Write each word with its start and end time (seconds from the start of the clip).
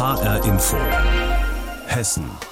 HR 0.00 0.42
Info. 0.46 0.78
Hessen. 1.86 2.49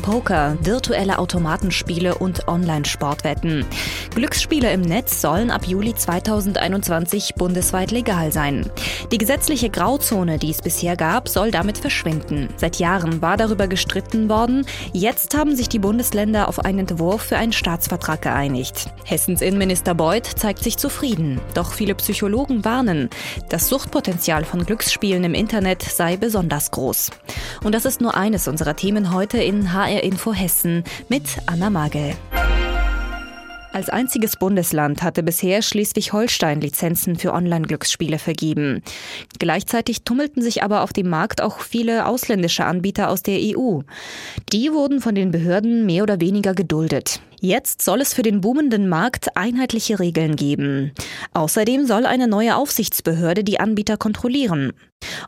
Poker, 0.00 0.56
virtuelle 0.62 1.18
Automatenspiele 1.18 2.16
und 2.16 2.48
Online-Sportwetten. 2.48 3.66
Glücksspiele 4.14 4.72
im 4.72 4.80
Netz 4.80 5.20
sollen 5.20 5.50
ab 5.50 5.66
Juli 5.66 5.94
2021 5.94 7.34
bundesweit 7.34 7.90
legal 7.90 8.32
sein. 8.32 8.70
Die 9.12 9.18
gesetzliche 9.18 9.70
Grauzone, 9.70 10.38
die 10.38 10.50
es 10.50 10.62
bisher 10.62 10.96
gab, 10.96 11.28
soll 11.28 11.50
damit 11.50 11.78
verschwinden. 11.78 12.48
Seit 12.56 12.76
Jahren 12.76 13.20
war 13.20 13.36
darüber 13.36 13.68
gestritten 13.68 14.28
worden. 14.28 14.66
Jetzt 14.92 15.36
haben 15.36 15.54
sich 15.54 15.68
die 15.68 15.78
Bundesländer 15.78 16.48
auf 16.48 16.64
einen 16.64 16.80
Entwurf 16.80 17.22
für 17.22 17.36
einen 17.36 17.52
Staatsvertrag 17.52 18.22
geeinigt. 18.22 18.88
Hessens 19.04 19.42
Innenminister 19.42 19.94
Beuth 19.94 20.26
zeigt 20.26 20.64
sich 20.64 20.76
zufrieden. 20.78 21.40
Doch 21.54 21.72
viele 21.72 21.94
Psychologen 21.94 22.64
warnen, 22.64 23.10
das 23.48 23.68
Suchtpotenzial 23.68 24.44
von 24.44 24.64
Glücksspielen 24.64 25.24
im 25.24 25.34
Internet 25.34 25.82
sei 25.82 26.16
besonders 26.16 26.70
groß. 26.70 27.10
Und 27.62 27.74
das 27.74 27.84
ist 27.84 28.00
nur 28.00 28.16
eines 28.16 28.48
unserer 28.48 28.76
Themen 28.76 29.12
heute 29.12 29.38
in 29.38 29.72
HR 29.72 29.89
Info 29.98 30.32
Hessen 30.32 30.84
mit 31.08 31.24
Anna 31.46 31.68
Magel. 31.70 32.14
Als 33.72 33.88
einziges 33.88 34.36
Bundesland 34.36 35.02
hatte 35.02 35.22
bisher 35.22 35.62
Schleswig-Holstein 35.62 36.60
Lizenzen 36.60 37.16
für 37.16 37.32
Online-Glücksspiele 37.32 38.18
vergeben. 38.18 38.82
Gleichzeitig 39.38 40.02
tummelten 40.02 40.42
sich 40.42 40.64
aber 40.64 40.82
auf 40.82 40.92
dem 40.92 41.08
Markt 41.08 41.40
auch 41.40 41.60
viele 41.60 42.06
ausländische 42.06 42.64
Anbieter 42.64 43.10
aus 43.10 43.22
der 43.22 43.38
EU. 43.40 43.80
Die 44.52 44.72
wurden 44.72 45.00
von 45.00 45.14
den 45.14 45.30
Behörden 45.30 45.86
mehr 45.86 46.02
oder 46.02 46.20
weniger 46.20 46.54
geduldet. 46.54 47.20
Jetzt 47.42 47.80
soll 47.80 48.02
es 48.02 48.12
für 48.12 48.22
den 48.22 48.42
boomenden 48.42 48.86
Markt 48.86 49.34
einheitliche 49.34 49.98
Regeln 49.98 50.36
geben. 50.36 50.92
Außerdem 51.32 51.86
soll 51.86 52.04
eine 52.04 52.28
neue 52.28 52.54
Aufsichtsbehörde 52.56 53.44
die 53.44 53.58
Anbieter 53.58 53.96
kontrollieren. 53.96 54.74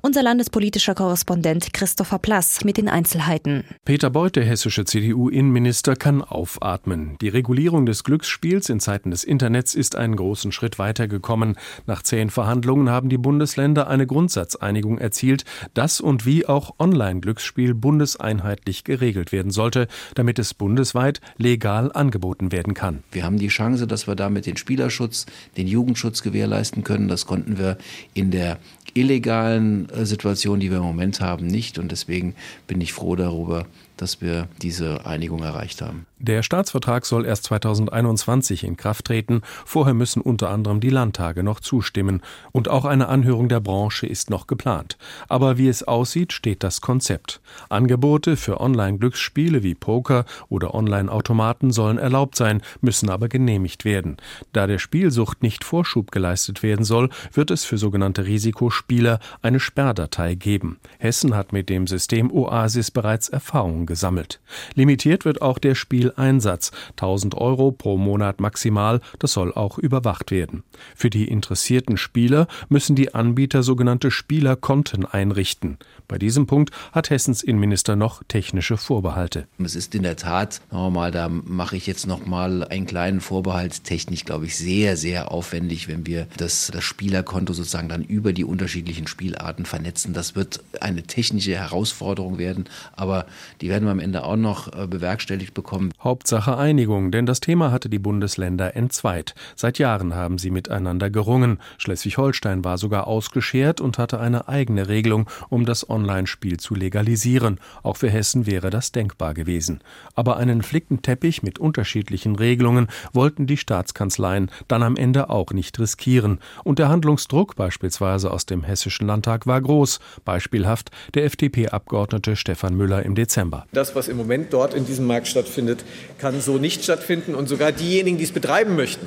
Unser 0.03 0.23
landespolitischer 0.23 0.95
Korrespondent 0.95 1.73
Christopher 1.73 2.19
Plass 2.19 2.65
mit 2.65 2.77
den 2.77 2.89
Einzelheiten. 2.89 3.65
Peter 3.85 4.11
Beuth, 4.11 4.37
der 4.37 4.45
hessische 4.45 4.85
CDU-Innenminister, 4.85 5.97
kann 5.97 6.23
aufatmen. 6.23 7.17
Die 7.21 7.29
Regulierung 7.29 7.87
des 7.87 8.05
Glücksspiels 8.05 8.69
in 8.69 8.81
Zeiten 8.81 9.11
des 9.11 9.25
Internets 9.25 9.75
ist 9.75 9.97
einen 9.97 10.17
großen 10.17 10.53
Schritt 10.53 10.79
weitergekommen. 10.79 11.57
Nach 11.87 12.03
zehn 12.03 12.31
Verhandlungen 12.31 12.91
haben 12.91 13.09
die 13.09 13.19
Bundesländer 13.19 13.89
eine 13.89 14.07
Grundsatzeinigung 14.07 14.99
erzielt, 14.99 15.45
dass 15.75 16.01
und 16.01 16.27
wie 16.27 16.47
auch 16.47 16.75
Online-Glücksspiel 16.79 17.75
bundeseinheitlich 17.75 18.85
geregelt 18.85 19.33
werden 19.33 19.51
sollte, 19.51 19.87
damit 20.15 20.39
es 20.39 20.55
bundesweit 20.55 21.21
legal 21.39 21.93
angeboten 22.03 22.51
werden 22.51 22.75
kann. 22.75 23.05
Wir 23.13 23.25
haben 23.25 23.39
die 23.39 23.49
Chance, 23.49 23.87
dass 23.87 24.07
wir 24.07 24.17
damit 24.17 24.47
den 24.47 24.57
Spielerschutz, 24.57 25.27
den 25.57 25.69
Jugendschutz 25.69 26.23
gewährleisten 26.23 26.83
können. 26.83 27.07
Das 27.09 27.27
konnten 27.27 27.59
wir 27.59 27.79
in 28.13 28.31
der 28.33 28.59
illegalen 28.95 29.89
äh, 29.91 30.05
Situation, 30.05 30.61
die 30.61 30.71
wir 30.71 30.79
im 30.79 30.85
Moment 30.85 31.21
haben, 31.21 31.47
nicht. 31.47 31.79
Und 31.79 31.93
deswegen 31.93 32.35
bin 32.67 32.81
ich 32.81 32.93
froh 32.93 33.17
darüber, 33.17 33.67
dass 33.97 34.21
wir 34.21 34.49
diese 34.61 35.07
Einigung 35.07 35.43
erreicht 35.43 35.81
haben. 35.81 36.07
Der 36.19 36.43
Staatsvertrag 36.43 37.07
soll 37.07 37.25
erst 37.25 37.45
2021 37.45 38.65
in 38.65 38.77
Kraft 38.77 39.05
treten. 39.05 39.43
Vorher 39.65 39.95
müssen 39.95 40.21
unter 40.21 40.51
anderem 40.51 40.81
die 40.81 40.91
Landtage 40.91 41.43
noch 41.43 41.61
zustimmen. 41.61 42.21
Und 42.51 42.69
auch 42.69 42.85
eine 42.85 43.09
Anhörung 43.09 43.49
der 43.49 43.61
Branche 43.61 44.07
ist 44.07 44.29
noch 44.29 44.47
geplant. 44.47 44.99
Aber 45.29 45.57
wie 45.59 45.69
es 45.69 45.83
aussieht, 45.85 46.33
steht 46.33 46.65
das 46.65 46.81
Konzept. 46.81 47.41
Angebote 47.69 48.37
für 48.37 48.61
Online-Glücksspiele 48.61 49.63
wie 49.63 49.75
Poker 49.75 50.25
oder 50.49 50.75
Online-Automaten 50.75 51.71
sollen 51.71 51.92
erlaubt 51.99 52.37
sein, 52.37 52.63
müssen 52.81 53.11
aber 53.11 53.29
genehmigt 53.29 53.85
werden. 53.85 54.17
Da 54.53 54.67
der 54.67 54.79
Spielsucht 54.79 55.43
nicht 55.43 55.65
Vorschub 55.65 56.11
geleistet 56.11 56.63
werden 56.63 56.85
soll, 56.85 57.11
wird 57.33 57.51
es 57.51 57.65
für 57.65 57.79
sogenannte 57.79 58.27
Risikospieler 58.27 59.19
eine 59.41 59.61
Sperrdatei 59.61 60.35
geben. 60.35 60.79
Hessen 60.99 61.35
hat 61.35 61.53
mit 61.53 61.69
dem 61.69 61.87
System 61.87 62.31
Oasis 62.31 62.91
bereits 62.91 63.29
Erfahrungen 63.29 63.87
gesammelt. 63.87 64.41
Limitiert 64.75 65.25
wird 65.25 65.43
auch 65.43 65.59
der 65.59 65.75
Spieleinsatz. 65.75 66.73
1000 66.93 67.35
Euro 67.37 67.73
pro 67.73 67.97
Monat 67.97 68.41
maximal. 68.41 69.01
Das 69.19 69.33
soll 69.33 69.53
auch 69.53 69.79
überwacht 69.79 70.31
werden. 70.31 70.63
Für 70.95 71.11
die 71.11 71.29
interessierten 71.29 71.97
Spieler 71.97 72.47
müssen 72.69 72.97
die 72.97 73.15
Anbieter 73.15 73.63
sogenannte 73.63 74.11
Spielerkonten 74.11 75.05
einrichten. 75.07 75.79
Bei 76.09 76.19
diesem 76.19 76.47
Punkt 76.47 76.71
hat 76.93 77.11
Hessens 77.11 77.43
Innenminister 77.43 77.97
noch 77.97 78.23
technische 78.29 78.77
Vorbehalte. 78.77 79.47
Es 79.59 79.75
ist 79.75 79.95
in 79.95 80.03
der 80.03 80.17
Tat, 80.17 80.61
mal, 80.71 81.11
da 81.11 81.29
mache 81.29 81.77
ich 81.77 81.82
jetzt 81.87 82.07
noch 82.07 82.27
mal 82.27 82.65
einen 82.65 82.87
kleinen 82.87 83.21
Vorbehalt, 83.21 83.85
technisch 83.85 84.25
glaube 84.25 84.47
ich 84.47 84.57
sehr, 84.57 84.97
sehr 84.97 85.31
aufwendig, 85.31 85.89
wenn 85.89 86.07
wir 86.07 86.27
das, 86.37 86.71
das 86.73 86.85
Spielerkonto 86.85 87.53
sozusagen 87.53 87.89
dann 87.89 88.03
über 88.03 88.33
die 88.33 88.45
unterschiedlichen 88.45 89.07
Spielarten 89.07 89.67
vernetzen. 89.67 90.15
Das 90.15 90.35
wird 90.35 90.61
eine 90.81 91.03
technische 91.03 91.55
Herausforderung 91.55 92.39
werden, 92.39 92.65
aber 92.95 93.27
die 93.61 93.69
werden 93.69 93.85
wir 93.85 93.93
am 93.93 94.01
Ende 94.01 94.25
auch 94.25 94.37
noch 94.37 94.73
äh, 94.73 94.87
bewerkstelligt 94.87 95.55
bekommen. 95.55 95.93
Hauptsache 96.01 96.57
Einigung, 96.57 97.11
denn 97.11 97.27
das 97.27 97.41
Thema 97.41 97.71
hatte 97.71 97.89
die 97.89 97.99
Bundesländer 97.99 98.77
entzweit. 98.77 99.35
Seit 99.57 99.79
Jahren 99.79 100.15
haben 100.15 100.39
sie 100.39 100.51
miteinander 100.51 101.11
gerungen. 101.11 101.59
Schleswig-Holstein 101.79 102.65
war 102.65 102.79
sogar 102.79 103.07
ausgeschert 103.07 103.81
und 103.81 103.99
hatte 103.99 104.21
eine 104.21 104.49
eigene 104.49 104.89
Regelung, 104.89 105.29
um 105.49 105.65
das 105.65 105.89
Online-Spiel 105.89 106.59
zu 106.59 106.75
legalisieren. 106.75 107.59
Auch 107.83 107.97
für 107.97 108.11
Hessen 108.11 108.47
wäre 108.47 108.71
das 108.71 108.93
denkbar 108.93 109.35
gewesen. 109.35 109.81
Aber 110.15 110.37
einen 110.37 110.63
Flickenteppich 110.63 111.43
mit 111.43 111.59
unterschiedlichen 111.73 112.37
Regelungen 112.37 112.89
wollten 113.15 113.47
die 113.47 113.57
Staatskanzleien 113.57 114.51
dann 114.69 114.83
am 114.83 114.95
Ende 114.95 115.31
auch 115.31 115.53
nicht 115.53 115.79
riskieren. 115.79 116.39
Und 116.65 116.79
der 116.79 116.91
Handlungsdruck 116.91 117.57
beispielsweise 117.57 118.31
aus 118.31 118.45
dem 118.45 118.63
Hessischen 118.63 119.07
Landtag 119.07 119.47
war 119.47 119.59
groß. 119.59 119.99
Beispielhaft 120.27 120.91
der 121.15 121.25
FDP-Abgeordnete 121.25 122.37
Stefan 122.37 122.77
Müller 122.77 123.05
im 123.05 123.15
Dezember. 123.15 123.65
Das, 123.73 123.97
was 123.97 124.09
im 124.09 124.19
Moment 124.19 124.53
dort 124.53 124.75
in 124.75 124.85
diesem 124.85 125.07
Markt 125.07 125.29
stattfindet, 125.29 125.83
kann 126.19 126.43
so 126.43 126.59
nicht 126.59 126.85
stattfinden. 126.85 127.35
Und 127.35 127.49
sogar 127.49 127.73
diejenigen, 127.73 128.19
die 128.19 128.25
es 128.25 128.33
betreiben 128.33 128.77
möchten, 128.77 129.07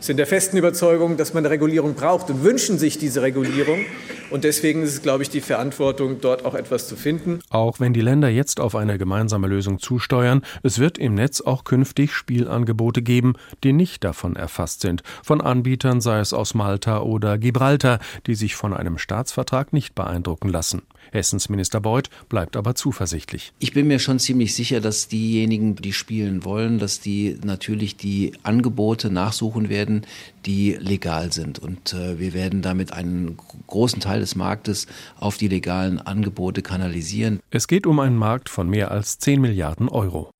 sind 0.00 0.18
der 0.18 0.26
festen 0.26 0.56
Überzeugung, 0.56 1.16
dass 1.16 1.34
man 1.34 1.44
eine 1.44 1.50
Regulierung 1.50 1.94
braucht 1.94 2.30
und 2.30 2.42
wünschen 2.44 2.78
sich 2.78 2.98
diese 2.98 3.22
Regulierung. 3.22 3.84
Und 4.30 4.44
deswegen 4.44 4.82
ist 4.82 4.92
es, 4.92 5.02
glaube 5.02 5.22
ich, 5.22 5.30
die 5.30 5.40
Verantwortung, 5.40 6.20
dort 6.20 6.44
auch 6.44 6.54
etwas 6.54 6.86
zu 6.86 6.96
finden. 6.96 7.40
Auch 7.48 7.80
wenn 7.80 7.94
die 7.94 8.00
Länder 8.00 8.28
jetzt 8.28 8.60
auf 8.60 8.76
eine 8.76 8.98
gemeinsame 8.98 9.46
Lösung 9.46 9.78
zusteuern, 9.78 10.42
es 10.62 10.78
wird 10.78 10.98
im 10.98 11.14
Netz 11.14 11.40
auch 11.40 11.64
künftig 11.64 12.12
Spielangebote 12.12 13.00
geben, 13.02 13.34
die 13.64 13.72
nicht 13.72 14.04
davon 14.04 14.36
erfasst 14.36 14.82
sind. 14.82 15.02
Von 15.22 15.40
Anbietern, 15.40 16.00
sei 16.00 16.20
es 16.20 16.32
aus 16.32 16.54
Malta 16.54 17.00
oder 17.00 17.38
Gibraltar, 17.38 18.00
die 18.26 18.34
sich 18.34 18.54
von 18.54 18.74
einem 18.74 18.98
Staatsvertrag 18.98 19.72
nicht 19.72 19.94
beeindrucken 19.94 20.48
lassen. 20.48 20.82
Hessens 21.12 21.48
Minister 21.48 21.80
Beuth 21.80 22.10
bleibt 22.28 22.56
aber 22.56 22.74
zuversichtlich. 22.74 23.52
Ich 23.58 23.72
bin 23.72 23.86
mir 23.86 23.98
schon 23.98 24.18
ziemlich 24.18 24.54
sicher, 24.54 24.80
dass 24.80 25.08
diejenigen, 25.08 25.76
die 25.76 25.92
spielen 25.92 26.44
wollen, 26.44 26.78
dass 26.78 27.00
die 27.00 27.38
natürlich 27.44 27.96
die 27.96 28.32
Angebote 28.42 29.10
nachsuchen 29.10 29.68
werden, 29.68 30.06
die 30.46 30.76
legal 30.78 31.32
sind. 31.32 31.58
Und 31.58 31.92
äh, 31.92 32.18
wir 32.18 32.34
werden 32.34 32.62
damit 32.62 32.92
einen 32.92 33.36
großen 33.66 34.00
Teil 34.00 34.20
des 34.20 34.34
Marktes 34.34 34.86
auf 35.18 35.36
die 35.36 35.48
legalen 35.48 35.98
Angebote 35.98 36.62
kanalisieren. 36.62 37.40
Es 37.50 37.68
geht 37.68 37.86
um 37.86 38.00
einen 38.00 38.16
Markt 38.16 38.48
von 38.48 38.68
mehr 38.68 38.90
als 38.90 39.18
10 39.18 39.40
Milliarden 39.40 39.88
Euro. 39.88 40.30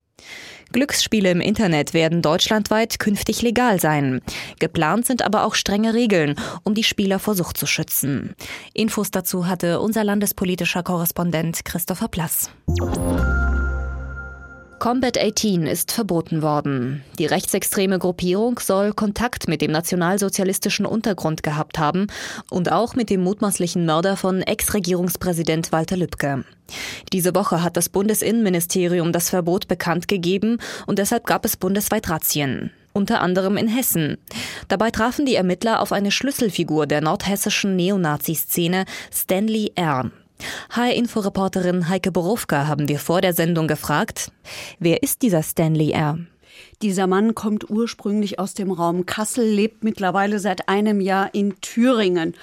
Glücksspiele 0.73 1.31
im 1.31 1.41
Internet 1.41 1.95
werden 1.95 2.23
deutschlandweit 2.23 2.99
künftig 2.99 3.43
legal 3.43 3.81
sein. 3.81 4.21
Geplant 4.59 5.07
sind 5.07 5.23
aber 5.23 5.45
auch 5.45 5.55
strenge 5.55 5.95
Regeln, 5.95 6.37
um 6.65 6.75
die 6.75 6.85
Spieler 6.85 7.19
vor 7.19 7.35
Sucht 7.35 7.57
zu 7.57 7.67
schützen. 7.67 8.35
Infos 8.75 9.11
dazu 9.11 9.47
hatte 9.47 9.81
unser 9.81 10.05
landespolitischer 10.05 10.83
Korrespondent 10.83 11.65
Christopher 11.65 12.09
Plass. 12.09 12.51
Combat 14.79 15.19
18 15.19 15.67
ist 15.67 15.91
verboten 15.91 16.41
worden. 16.41 17.03
Die 17.19 17.27
rechtsextreme 17.27 17.99
Gruppierung 17.99 18.61
soll 18.61 18.93
Kontakt 18.93 19.49
mit 19.49 19.61
dem 19.61 19.73
nationalsozialistischen 19.73 20.87
Untergrund 20.87 21.43
gehabt 21.43 21.81
haben 21.81 22.07
und 22.49 22.71
auch 22.71 22.95
mit 22.95 23.11
dem 23.11 23.23
mutmaßlichen 23.23 23.85
Mörder 23.85 24.17
von 24.17 24.41
Ex-Regierungspräsident 24.41 25.73
Walter 25.73 25.97
Lübcke. 25.97 26.45
Diese 27.13 27.35
Woche 27.35 27.65
hat 27.65 27.77
das 27.77 27.89
Bundesinnenministerium 27.89 29.13
das 29.13 29.31
Verbot 29.31 29.67
bekannt 29.67 30.07
gegeben 30.07 30.59
und 30.87 31.01
deshalb 31.01 31.27
gab 31.27 31.45
es 31.45 31.57
bundesweit 31.57 32.09
Razzien 32.09 32.71
unter 32.95 33.21
anderem 33.21 33.57
in 33.57 33.69
Hessen. 33.69 34.19
Dabei 34.67 34.91
trafen 34.91 35.25
die 35.25 35.37
Ermittler 35.37 35.81
auf 35.81 35.93
eine 35.93 36.11
Schlüsselfigur 36.11 36.89
der 36.89 37.01
nordhessischen 37.01 37.77
Neonazi-Szene, 37.77 38.87
Stanley 39.13 39.71
R. 39.77 40.11
HR-Inforeporterin 40.71 41.89
Heike 41.89 42.13
Borowka 42.13 42.67
haben 42.67 42.89
wir 42.89 42.99
vor 42.99 43.21
der 43.21 43.33
Sendung 43.33 43.69
gefragt, 43.69 44.31
wer 44.79 45.03
ist 45.03 45.23
dieser 45.23 45.43
Stanley 45.43 45.93
R.? 45.93 46.19
Dieser 46.83 47.07
Mann 47.07 47.35
kommt 47.35 47.69
ursprünglich 47.71 48.39
aus 48.39 48.55
dem 48.55 48.71
Raum 48.71 49.07
Kassel, 49.07 49.45
lebt 49.49 49.85
mittlerweile 49.85 50.39
seit 50.39 50.69
einem 50.69 51.01
Jahr 51.01 51.35
in 51.35 51.61
Thüringen. 51.61 52.35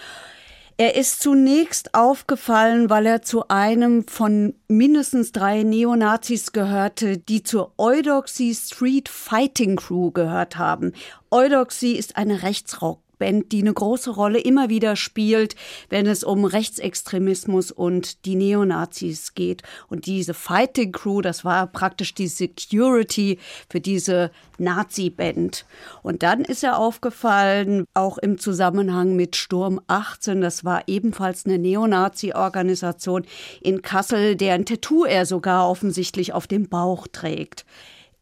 Er 0.78 0.96
ist 0.96 1.22
zunächst 1.22 1.94
aufgefallen, 1.94 2.90
weil 2.90 3.06
er 3.06 3.22
zu 3.22 3.48
einem 3.48 4.06
von 4.08 4.56
mindestens 4.68 5.32
drei 5.32 5.64
Neonazis 5.64 6.52
gehörte, 6.52 7.18
die 7.18 7.44
zur 7.44 7.72
Eudoxie 7.78 8.54
Street 8.54 9.08
Fighting 9.08 9.78
Crew 9.78 10.12
gehört 10.12 10.58
haben. 10.58 10.92
Eudoxie 11.32 11.96
ist 11.96 12.18
eine 12.18 12.44
Rechtsrock 12.44 13.00
Rockband, 13.16 13.52
die 13.52 13.62
eine 13.62 13.74
große 13.74 14.12
Rolle 14.12 14.40
immer 14.40 14.70
wieder 14.70 14.96
spielt, 14.96 15.56
wenn 15.90 16.06
es 16.06 16.24
um 16.24 16.46
Rechtsextremismus 16.46 17.72
und 17.72 18.26
die 18.26 18.36
Neonazis 18.36 19.34
geht. 19.34 19.64
Und 19.88 20.06
diese 20.06 20.34
Fighting 20.34 20.92
Crew, 20.92 21.22
das 21.22 21.46
war 21.46 21.68
praktisch 21.68 22.14
die 22.14 22.28
Security 22.28 23.40
für 23.70 23.80
diese 23.80 24.32
Nazi-Band. 24.58 25.66
Und 26.04 26.24
dann 26.24 26.42
ist 26.42 26.64
er 26.64 26.78
aufgefallen, 26.78 27.86
auch 27.94 28.18
im 28.18 28.38
Zusammenhang 28.38 29.16
mit 29.16 29.36
Sturm 29.36 29.82
18, 29.88 30.42
das 30.42 30.66
war 30.66 30.84
ebenfalls 30.88 31.46
eine 31.46 31.58
Neonazi-Organisation 31.58 33.26
in 33.62 33.82
Kassel, 33.82 34.36
deren 34.36 34.66
Tattoo 34.66 35.06
er 35.06 35.26
sogar 35.26 35.70
offensichtlich 35.70 36.34
auf 36.34 36.48
dem 36.48 36.68
Bauch 36.68 37.08
trägt. 37.08 37.66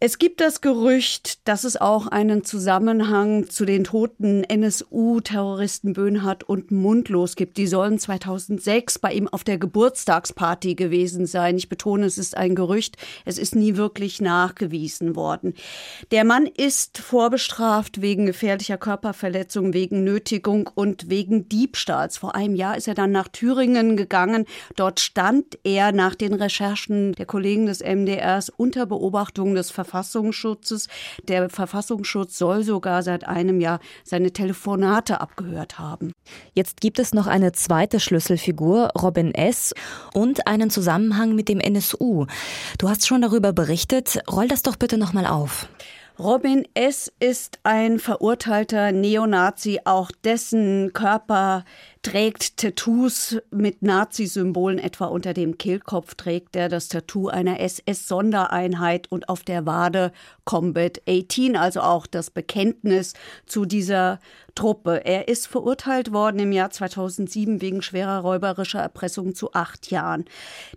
Es 0.06 0.18
gibt 0.18 0.42
das 0.42 0.60
Gerücht, 0.60 1.48
dass 1.48 1.64
es 1.64 1.80
auch 1.80 2.08
einen 2.08 2.44
Zusammenhang 2.44 3.50
zu 3.50 3.64
den 3.64 3.86
toten 3.86 4.44
NSU-Terroristen 4.44 5.94
Böhnhardt 5.94 6.44
und 6.44 6.72
Mundlos 6.72 7.38
gibt. 7.38 7.56
Die 7.56 7.68
sollen 7.68 7.98
2006 7.98 9.00
bei 9.00 9.14
ihm 9.14 9.30
auf 9.30 9.46
der 9.46 9.58
Geburtstagsparty 9.58 10.76
gewesen 10.76 11.26
sein. 11.26 11.56
Ich 11.56 11.70
betone, 11.70 12.06
es 12.06 12.18
ist 12.18 12.36
ein 12.36 12.54
Gerücht. 12.54 12.98
Es 13.24 13.38
ist 13.38 13.56
nie 13.56 13.78
wirklich 13.78 14.20
nachgewiesen 14.20 15.16
worden. 15.16 15.54
Der 16.12 16.26
Mann 16.26 16.48
ist 16.48 16.98
vorbestraft 16.98 18.02
wegen 18.02 18.26
gefährlicher 18.26 18.78
Körperverletzung, 18.78 19.74
wegen 19.74 20.04
Nötigung 20.04 20.70
und 20.76 21.10
wegen 21.10 21.48
Diebstahls. 21.48 22.18
Vor 22.18 22.36
einem 22.36 22.56
Jahr 22.56 22.76
ist 22.76 22.90
er 22.90 22.94
dann 22.94 23.14
nach 23.14 23.30
Thüringen 23.30 23.96
gegangen. 23.96 24.48
Dort 24.76 25.00
stand 25.00 25.60
er 25.64 25.94
nach 25.94 26.16
den 26.16 26.34
Recherchen 26.34 27.14
der 27.14 27.26
Kollegen 27.26 27.68
des 27.68 27.80
MDRs 27.80 28.50
unter 28.50 28.86
Beobachtung 28.86 29.56
des 29.56 29.72
Verfassungsgerichts 29.72 29.93
Verfassungsschutzes. 29.94 30.88
Der 31.28 31.50
Verfassungsschutz 31.52 32.40
soll 32.40 32.64
sogar 32.64 33.04
seit 33.04 33.28
einem 33.28 33.62
Jahr 33.62 33.80
seine 34.04 34.32
Telefonate 34.32 35.22
abgehört 35.22 35.78
haben. 35.78 36.14
Jetzt 36.54 36.82
gibt 36.82 36.98
es 36.98 37.14
noch 37.14 37.28
eine 37.28 37.52
zweite 37.52 38.00
Schlüsselfigur, 38.00 38.90
Robin 39.00 39.36
S. 39.36 39.76
und 40.16 40.48
einen 40.48 40.72
Zusammenhang 40.72 41.36
mit 41.36 41.48
dem 41.48 41.60
NSU. 41.60 42.26
Du 42.80 42.90
hast 42.90 43.06
schon 43.06 43.22
darüber 43.22 43.54
berichtet. 43.54 44.20
Roll 44.32 44.48
das 44.48 44.64
doch 44.64 44.78
bitte 44.78 44.98
nochmal 44.98 45.28
auf. 45.28 45.68
Robin 46.20 46.68
S. 46.76 47.12
ist 47.20 47.60
ein 47.64 47.98
verurteilter 47.98 48.92
Neonazi, 48.92 49.80
auch 49.84 50.12
dessen 50.24 50.94
Körper 50.94 51.66
trägt 52.04 52.58
Tattoos 52.58 53.38
mit 53.50 53.82
Nazi-Symbolen, 53.82 54.78
etwa 54.78 55.06
unter 55.06 55.34
dem 55.34 55.58
Kehlkopf 55.58 56.16
trägt 56.16 56.56
er 56.56 56.68
das 56.68 56.90
Tattoo 56.90 57.30
einer 57.30 57.62
SS-Sondereinheit 57.62 59.10
und 59.10 59.30
auf 59.30 59.44
der 59.44 59.66
Wade 59.66 60.12
Combat 60.44 61.02
18, 61.08 61.56
also 61.56 61.80
auch 61.80 62.06
das 62.06 62.30
Bekenntnis 62.30 63.14
zu 63.46 63.66
dieser 63.66 64.20
Truppe. 64.54 65.06
Er 65.06 65.30
ist 65.30 65.48
verurteilt 65.48 66.12
worden 66.12 66.40
im 66.40 66.52
Jahr 66.52 66.70
2007 66.70 67.62
wegen 67.62 67.82
schwerer 67.82 68.20
räuberischer 68.20 68.82
Erpressung 68.82 69.34
zu 69.34 69.54
acht 69.54 69.90
Jahren. 69.90 70.26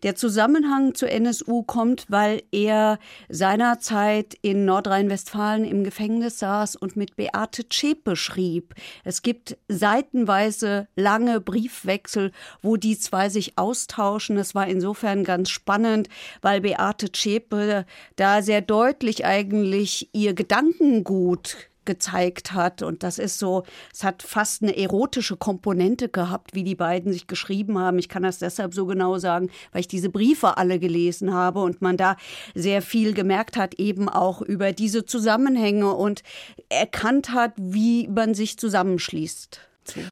Der 0.05 0.15
Zusammenhang 0.15 0.95
zur 0.95 1.11
NSU 1.11 1.65
kommt, 1.65 2.07
weil 2.09 2.43
er 2.53 2.99
seinerzeit 3.29 4.39
in 4.41 4.65
Nordrhein-Westfalen 4.65 5.65
im 5.65 5.83
Gefängnis 5.83 6.39
saß 6.39 6.77
und 6.77 6.97
mit 6.97 7.17
Beate 7.17 7.69
Zschäpe 7.69 8.15
schrieb. 8.15 8.75
Es 9.05 9.23
gibt 9.23 9.59
seitenweise 9.69 10.87
lange 10.95 11.16
lange 11.17 11.41
Briefwechsel, 11.41 12.31
wo 12.61 12.77
die 12.77 12.99
zwei 12.99 13.31
sich 13.31 13.57
austauschen. 13.57 14.37
Es 14.37 14.55
war 14.55 14.67
insofern 14.69 15.25
ganz 15.25 15.49
spannend, 15.49 16.09
weil 16.43 16.61
Beate 16.61 17.11
Zschäpe 17.11 17.87
da 18.17 18.43
sehr 18.43 18.61
deutlich 18.61 19.25
eigentlich 19.25 20.11
ihr 20.13 20.35
Gedankengut 20.35 21.57
gezeigt 21.87 22.53
hat. 22.53 22.83
Und 22.83 23.03
das 23.03 23.19
ist 23.19 23.39
so, 23.39 23.63
es 23.95 24.05
hat 24.05 24.23
fast 24.23 24.63
eine 24.63 24.77
erotische 24.77 25.37
Komponente 25.37 26.11
gehabt, 26.11 26.53
wie 26.53 26.65
die 26.65 26.75
beiden 26.75 27.13
sich 27.13 27.29
geschrieben 27.29 27.79
haben. 27.79 27.99
Ich 27.99 28.11
kann 28.11 28.25
das 28.25 28.39
deshalb 28.39 28.75
so 28.75 28.85
genau 28.85 29.17
sagen, 29.19 29.49
weil 29.73 29.81
ich 29.81 29.89
diese 29.89 30.11
Briefe 30.11 30.59
alle 30.59 30.79
gelesen 30.79 31.33
habe 31.33 31.61
und 31.61 31.81
man 31.81 31.97
da 31.97 32.17
sehr 32.55 32.83
viel 32.83 33.15
gemerkt 33.15 33.57
hat, 33.57 33.75
eben 33.75 34.09
auch 34.09 34.43
über 34.43 34.73
diese 34.73 35.07
Zusammenhänge 35.07 35.95
und 35.95 36.23
erkannt 36.69 37.31
hat, 37.31 37.53
wie 37.57 38.09
man 38.09 38.35
sich 38.35 38.59
zusammenschließt 38.59 39.61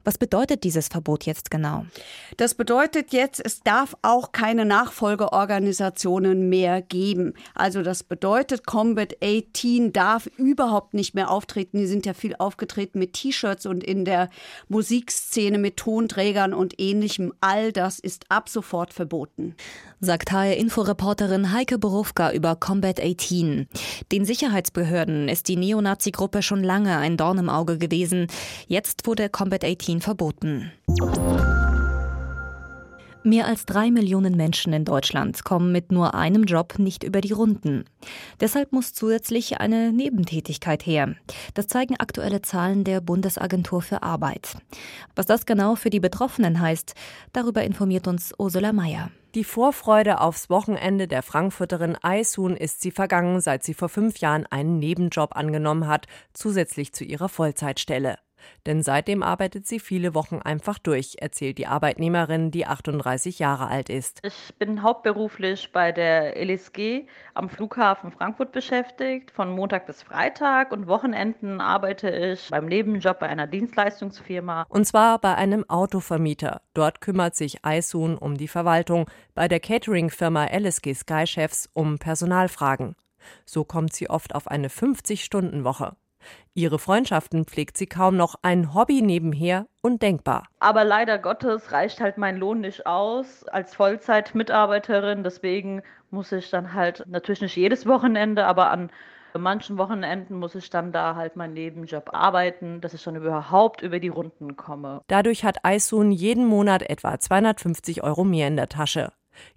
Was 0.03 0.17
bedeutet 0.17 0.63
dieses 0.63 0.87
Verbot 0.87 1.25
jetzt 1.25 1.51
genau? 1.51 1.85
Das 2.37 2.55
bedeutet 2.55 3.13
jetzt, 3.13 3.41
es 3.43 3.61
darf 3.61 3.95
auch 4.01 4.31
keine 4.31 4.65
Nachfolgeorganisationen 4.65 6.49
mehr 6.49 6.81
geben. 6.81 7.33
Also 7.53 7.81
das 7.81 8.03
bedeutet, 8.03 8.65
Combat 8.65 9.15
18 9.23 9.93
darf 9.93 10.27
überhaupt 10.37 10.93
nicht 10.93 11.15
mehr 11.15 11.29
auftreten. 11.29 11.77
Die 11.77 11.87
sind 11.87 12.05
ja 12.05 12.13
viel 12.13 12.35
aufgetreten 12.37 12.99
mit 12.99 13.13
T-Shirts 13.13 13.65
und 13.65 13.83
in 13.83 14.05
der 14.05 14.29
Musikszene 14.69 15.57
mit 15.57 15.77
Tonträgern 15.77 16.53
und 16.53 16.79
ähnlichem. 16.79 17.33
All 17.41 17.71
das 17.71 17.99
ist 17.99 18.25
ab 18.29 18.49
sofort 18.49 18.93
verboten. 18.93 19.55
Sagt 19.99 20.31
HR-Inforeporterin 20.31 21.51
Heike 21.51 21.77
Borufka 21.77 22.31
über 22.31 22.55
Combat 22.55 23.01
18. 23.01 23.67
Den 24.11 24.25
Sicherheitsbehörden 24.25 25.29
ist 25.29 25.47
die 25.47 25.55
Neonazi-Gruppe 25.57 26.41
schon 26.41 26.63
lange 26.63 26.97
ein 26.97 27.17
Dorn 27.17 27.37
im 27.39 27.49
Auge 27.49 27.77
gewesen. 27.77 28.27
Jetzt 28.67 29.07
wurde 29.07 29.29
Combat 29.29 29.64
18 29.65 30.01
verboten. 30.01 30.71
Mehr 33.25 33.47
als 33.47 33.65
drei 33.65 33.89
Millionen 33.89 34.37
Menschen 34.37 34.71
in 34.71 34.85
Deutschland 34.85 35.43
kommen 35.43 35.71
mit 35.71 35.91
nur 35.91 36.13
einem 36.13 36.43
Job 36.43 36.77
nicht 36.77 37.03
über 37.03 37.21
die 37.21 37.31
Runden. 37.31 37.85
Deshalb 38.39 38.71
muss 38.71 38.93
zusätzlich 38.93 39.59
eine 39.59 39.91
Nebentätigkeit 39.91 40.85
her. 40.85 41.15
Das 41.55 41.65
zeigen 41.65 41.95
aktuelle 41.97 42.43
Zahlen 42.43 42.83
der 42.83 43.01
Bundesagentur 43.01 43.81
für 43.81 44.03
Arbeit. 44.03 44.57
Was 45.15 45.25
das 45.25 45.47
genau 45.47 45.73
für 45.73 45.89
die 45.89 45.99
Betroffenen 45.99 46.59
heißt, 46.59 46.93
darüber 47.33 47.63
informiert 47.63 48.07
uns 48.07 48.31
Ursula 48.37 48.71
Mayer. 48.71 49.09
Die 49.33 49.43
Vorfreude 49.43 50.21
aufs 50.21 50.51
Wochenende 50.51 51.07
der 51.07 51.23
Frankfurterin 51.23 51.97
Aisun 52.03 52.55
ist 52.55 52.81
sie 52.81 52.91
vergangen, 52.91 53.41
seit 53.41 53.63
sie 53.63 53.73
vor 53.73 53.89
fünf 53.89 54.19
Jahren 54.19 54.45
einen 54.51 54.77
Nebenjob 54.77 55.35
angenommen 55.35 55.87
hat, 55.87 56.05
zusätzlich 56.33 56.93
zu 56.93 57.03
ihrer 57.03 57.27
Vollzeitstelle. 57.27 58.17
Denn 58.65 58.81
seitdem 58.81 59.23
arbeitet 59.23 59.67
sie 59.67 59.79
viele 59.79 60.15
Wochen 60.15 60.39
einfach 60.43 60.79
durch, 60.79 61.17
erzählt 61.19 61.57
die 61.57 61.67
Arbeitnehmerin, 61.67 62.51
die 62.51 62.65
38 62.65 63.39
Jahre 63.39 63.67
alt 63.67 63.89
ist. 63.89 64.19
Ich 64.23 64.53
bin 64.57 64.81
hauptberuflich 64.81 65.71
bei 65.71 65.91
der 65.91 66.35
LSG 66.43 67.05
am 67.33 67.49
Flughafen 67.49 68.11
Frankfurt 68.11 68.51
beschäftigt, 68.51 69.31
von 69.31 69.49
Montag 69.51 69.85
bis 69.85 70.03
Freitag 70.03 70.71
und 70.71 70.87
Wochenenden 70.87 71.61
arbeite 71.61 72.09
ich 72.09 72.49
beim 72.49 72.65
Nebenjob 72.65 73.19
bei 73.19 73.27
einer 73.27 73.47
Dienstleistungsfirma. 73.47 74.65
Und 74.69 74.85
zwar 74.85 75.19
bei 75.19 75.35
einem 75.35 75.69
Autovermieter. 75.69 76.61
Dort 76.73 77.01
kümmert 77.01 77.35
sich 77.35 77.63
Aisun 77.63 78.17
um 78.17 78.37
die 78.37 78.47
Verwaltung, 78.47 79.09
bei 79.33 79.47
der 79.47 79.59
Catering-Firma 79.59 80.45
LSG 80.45 80.93
Sky 80.93 81.27
Chefs 81.27 81.69
um 81.73 81.99
Personalfragen. 81.99 82.95
So 83.45 83.63
kommt 83.63 83.93
sie 83.93 84.09
oft 84.09 84.35
auf 84.35 84.47
eine 84.47 84.69
50-Stunden-Woche. 84.69 85.95
Ihre 86.53 86.79
Freundschaften 86.79 87.45
pflegt 87.45 87.77
sie 87.77 87.87
kaum 87.87 88.15
noch, 88.17 88.35
ein 88.41 88.73
Hobby 88.73 89.01
nebenher 89.01 89.67
undenkbar. 89.81 90.47
Aber 90.59 90.83
leider 90.83 91.19
Gottes 91.19 91.71
reicht 91.71 91.99
halt 92.01 92.17
mein 92.17 92.37
Lohn 92.37 92.61
nicht 92.61 92.85
aus 92.85 93.43
als 93.47 93.75
Vollzeitmitarbeiterin. 93.75 95.23
Deswegen 95.23 95.81
muss 96.11 96.31
ich 96.31 96.49
dann 96.49 96.73
halt 96.73 97.03
natürlich 97.07 97.41
nicht 97.41 97.55
jedes 97.55 97.85
Wochenende, 97.85 98.45
aber 98.45 98.71
an 98.71 98.89
manchen 99.37 99.77
Wochenenden 99.77 100.39
muss 100.39 100.55
ich 100.55 100.69
dann 100.69 100.91
da 100.91 101.15
halt 101.15 101.35
meinen 101.35 101.53
Nebenjob 101.53 102.13
arbeiten, 102.13 102.81
dass 102.81 102.93
ich 102.93 103.03
dann 103.03 103.17
überhaupt 103.17 103.81
über 103.81 103.99
die 103.99 104.07
Runden 104.07 104.55
komme. 104.55 105.01
Dadurch 105.07 105.43
hat 105.43 105.63
Aisun 105.63 106.11
jeden 106.11 106.45
Monat 106.45 106.89
etwa 106.89 107.19
250 107.19 108.03
Euro 108.03 108.23
mehr 108.23 108.47
in 108.47 108.55
der 108.55 108.69
Tasche. 108.69 109.11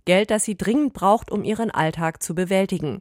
Geld, 0.04 0.30
das 0.30 0.44
sie 0.44 0.56
dringend 0.56 0.92
braucht, 0.92 1.30
um 1.30 1.44
ihren 1.44 1.70
Alltag 1.70 2.22
zu 2.22 2.34
bewältigen. 2.34 3.00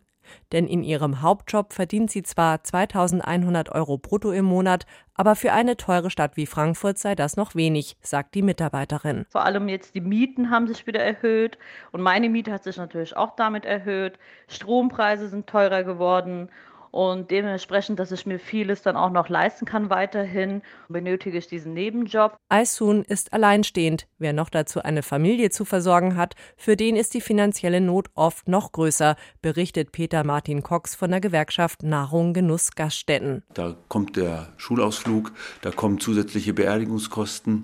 Denn 0.52 0.68
in 0.68 0.84
ihrem 0.84 1.22
Hauptjob 1.22 1.74
verdient 1.74 2.12
sie 2.12 2.24
zwar 2.24 2.64
2100 2.64 3.70
Euro 3.70 3.98
brutto 3.98 4.32
im 4.32 4.46
Monat, 4.46 4.86
aber 5.16 5.36
für 5.36 5.52
eine 5.52 5.78
teure 5.78 6.10
Stadt 6.10 6.38
wie 6.38 6.46
Frankfurt 6.46 6.98
sei 6.98 7.16
das 7.16 7.38
noch 7.38 7.56
wenig, 7.56 7.98
sagt 8.02 8.36
die 8.36 8.42
Mitarbeiterin. 8.42 9.26
Vor 9.30 9.46
allem 9.46 9.68
jetzt 9.68 9.96
die 9.96 10.02
Mieten 10.02 10.50
haben 10.52 10.68
sich 10.68 10.86
wieder 10.86 11.02
erhöht 11.02 11.58
und 11.92 12.02
meine 12.02 12.30
Miete 12.30 12.52
hat 12.52 12.64
sich 12.64 12.78
natürlich 12.78 13.18
auch 13.18 13.36
damit 13.36 13.66
erhöht. 13.66 14.20
Strompreise 14.48 15.28
sind 15.28 15.48
teurer 15.48 15.84
geworden 15.84 16.50
und 16.92 17.32
dementsprechend, 17.32 18.00
dass 18.00 18.12
ich 18.12 18.26
mir 18.26 18.40
vieles 18.40 18.82
dann 18.82 18.96
auch 18.96 19.12
noch 19.12 19.30
leisten 19.30 19.66
kann 19.66 19.90
weiterhin, 19.90 20.62
benötige 20.90 21.38
ich 21.38 21.48
diesen 21.48 21.74
Nebenjob. 21.74 22.38
Aisun 22.50 23.04
ist 23.04 23.34
alleinstehend. 23.34 24.08
Wer 24.18 24.34
noch 24.34 24.50
dazu 24.50 24.82
eine 24.82 25.04
Familie 25.04 25.50
zu 25.50 25.66
versorgen 25.66 26.16
hat, 26.16 26.36
für 26.56 26.76
den 26.76 26.96
ist 26.96 27.14
die 27.14 27.22
finanzielle 27.22 27.82
Not 27.82 28.08
oft 28.16 28.48
noch 28.48 28.72
größer, 28.72 29.16
berichtet 29.42 29.92
Peter 29.92 30.24
Martin 30.24 30.64
Cox 30.64 30.96
von 30.96 31.12
der 31.12 31.22
Gewerkschaft 31.22 31.84
Nahrung 31.84 32.34
Genuss 32.34 32.72
Gaststätten. 32.72 33.44
Da 33.54 33.76
kommt 33.90 34.16
der 34.16 34.50
Schulausflug, 34.58 35.34
da 35.62 35.72
kommen 35.72 36.00
zusätzliche 36.00 36.54
Beerdigungskosten, 36.54 37.64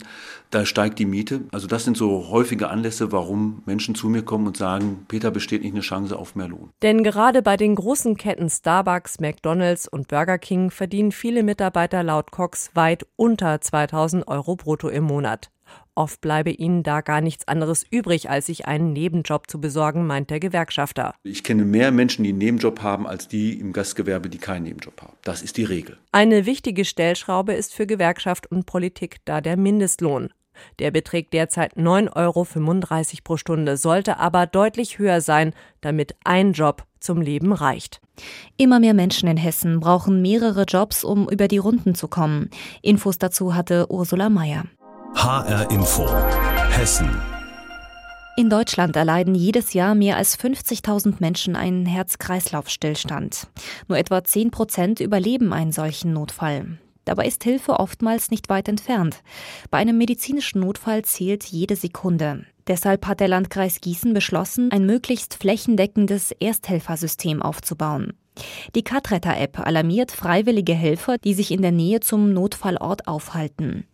da 0.52 0.66
steigt 0.66 1.00
die 1.00 1.06
Miete. 1.06 1.42
Also 1.52 1.68
das 1.68 1.84
sind 1.84 1.98
so 1.98 2.30
häufige 2.30 2.70
Anlässe, 2.70 3.12
warum 3.12 3.64
Menschen 3.66 3.96
zu 3.96 4.10
mir 4.10 4.24
kommen 4.24 4.48
und 4.48 4.58
sagen, 4.58 5.06
Peter 5.08 5.32
besteht 5.32 5.64
nicht 5.64 5.74
eine 5.74 5.82
Chance 5.82 6.18
auf 6.18 6.36
mehr 6.36 6.48
Lohn. 6.48 6.70
Denn 6.82 7.04
gerade 7.04 7.42
bei 7.42 7.58
den 7.58 7.76
großen 7.76 8.18
Ketten 8.18 8.50
Starbucks 8.50 9.13
Starbucks, 9.14 9.20
McDonald's 9.20 9.88
und 9.88 10.08
Burger 10.08 10.38
King 10.38 10.72
verdienen 10.72 11.12
viele 11.12 11.44
Mitarbeiter 11.44 12.04
laut 12.04 12.32
Cox 12.32 12.72
weit 12.74 13.06
unter 13.16 13.62
2000 13.62 14.28
Euro 14.28 14.56
brutto 14.56 14.90
im 14.90 15.04
Monat. 15.04 15.50
Oft 15.96 16.22
bleibe 16.22 16.52
ihnen 16.52 16.84
da 16.84 17.02
gar 17.02 17.22
nichts 17.22 17.48
anderes 17.48 17.86
übrig, 17.90 18.30
als 18.30 18.48
sich 18.48 18.68
einen 18.68 18.94
Nebenjob 18.94 19.50
zu 19.50 19.62
besorgen, 19.62 20.06
meint 20.06 20.30
der 20.30 20.40
Gewerkschafter. 20.40 21.16
Ich 21.24 21.44
kenne 21.44 21.66
mehr 21.66 21.92
Menschen, 21.92 22.24
die 22.24 22.30
einen 22.30 22.40
Nebenjob 22.40 22.82
haben, 22.82 23.08
als 23.08 23.28
die 23.28 23.60
im 23.60 23.74
Gastgewerbe, 23.74 24.30
die 24.30 24.40
keinen 24.40 24.64
Nebenjob 24.64 25.02
haben. 25.02 25.14
Das 25.24 25.42
ist 25.42 25.58
die 25.58 25.64
Regel. 25.64 25.98
Eine 26.12 26.46
wichtige 26.46 26.86
Stellschraube 26.86 27.54
ist 27.54 27.74
für 27.74 27.88
Gewerkschaft 27.88 28.52
und 28.52 28.66
Politik 28.66 29.18
da 29.26 29.42
der 29.42 29.58
Mindestlohn. 29.58 30.30
Der 30.80 30.92
beträgt 30.92 31.34
derzeit 31.34 31.76
9,35 31.76 32.14
Euro 32.16 32.46
pro 33.24 33.38
Stunde, 33.38 33.78
sollte 33.78 34.18
aber 34.18 34.46
deutlich 34.46 35.00
höher 35.00 35.22
sein, 35.22 35.54
damit 35.82 36.16
ein 36.24 36.54
Job 36.54 36.84
zum 37.00 37.22
Leben 37.22 37.54
reicht. 37.54 38.02
Immer 38.58 38.80
mehr 38.80 38.94
Menschen 38.94 39.28
in 39.28 39.38
Hessen 39.38 39.80
brauchen 39.80 40.22
mehrere 40.22 40.64
Jobs, 40.64 41.04
um 41.04 41.30
über 41.30 41.48
die 41.48 41.58
Runden 41.58 41.96
zu 41.96 42.08
kommen. 42.08 42.50
Infos 42.82 43.18
dazu 43.18 43.56
hatte 43.56 43.92
Ursula 43.92 44.30
Mayer. 44.30 44.66
HR 45.16 45.70
Info. 45.72 46.08
Hessen. 46.70 47.10
In 48.36 48.50
Deutschland 48.50 48.96
erleiden 48.96 49.36
jedes 49.36 49.74
Jahr 49.74 49.94
mehr 49.94 50.18
als 50.18 50.40
50.000 50.40 51.16
Menschen 51.20 51.56
einen 51.56 51.86
Herz-Kreislauf-Stillstand. 51.86 53.48
Nur 53.88 53.98
etwa 54.00 54.24
10 54.24 54.50
Prozent 54.50 55.00
überleben 55.00 55.54
einen 55.54 55.72
solchen 55.72 56.14
Notfall. 56.14 56.80
Dabei 57.06 57.28
ist 57.28 57.44
Hilfe 57.44 57.80
oftmals 57.80 58.32
nicht 58.32 58.50
weit 58.50 58.68
entfernt. 58.68 59.22
Bei 59.70 59.78
einem 59.78 59.98
medizinischen 59.98 60.62
Notfall 60.62 61.04
zählt 61.04 61.44
jede 61.44 61.76
Sekunde. 61.76 62.46
Deshalb 62.68 63.08
hat 63.08 63.20
der 63.20 63.28
Landkreis 63.28 63.82
Gießen 63.82 64.14
beschlossen, 64.14 64.72
ein 64.72 64.86
möglichst 64.86 65.36
flächendeckendes 65.36 66.32
Ersthelfersystem 66.32 67.42
aufzubauen. 67.42 68.14
Die 68.74 68.84
Katretter-App 68.84 69.60
alarmiert 69.60 70.12
freiwillige 70.12 70.74
Helfer, 70.74 71.18
die 71.18 71.34
sich 71.34 71.52
in 71.52 71.62
der 71.62 71.72
Nähe 71.72 72.00
zum 72.00 72.34
Notfallort 72.34 73.08
aufhalten. 73.08 73.86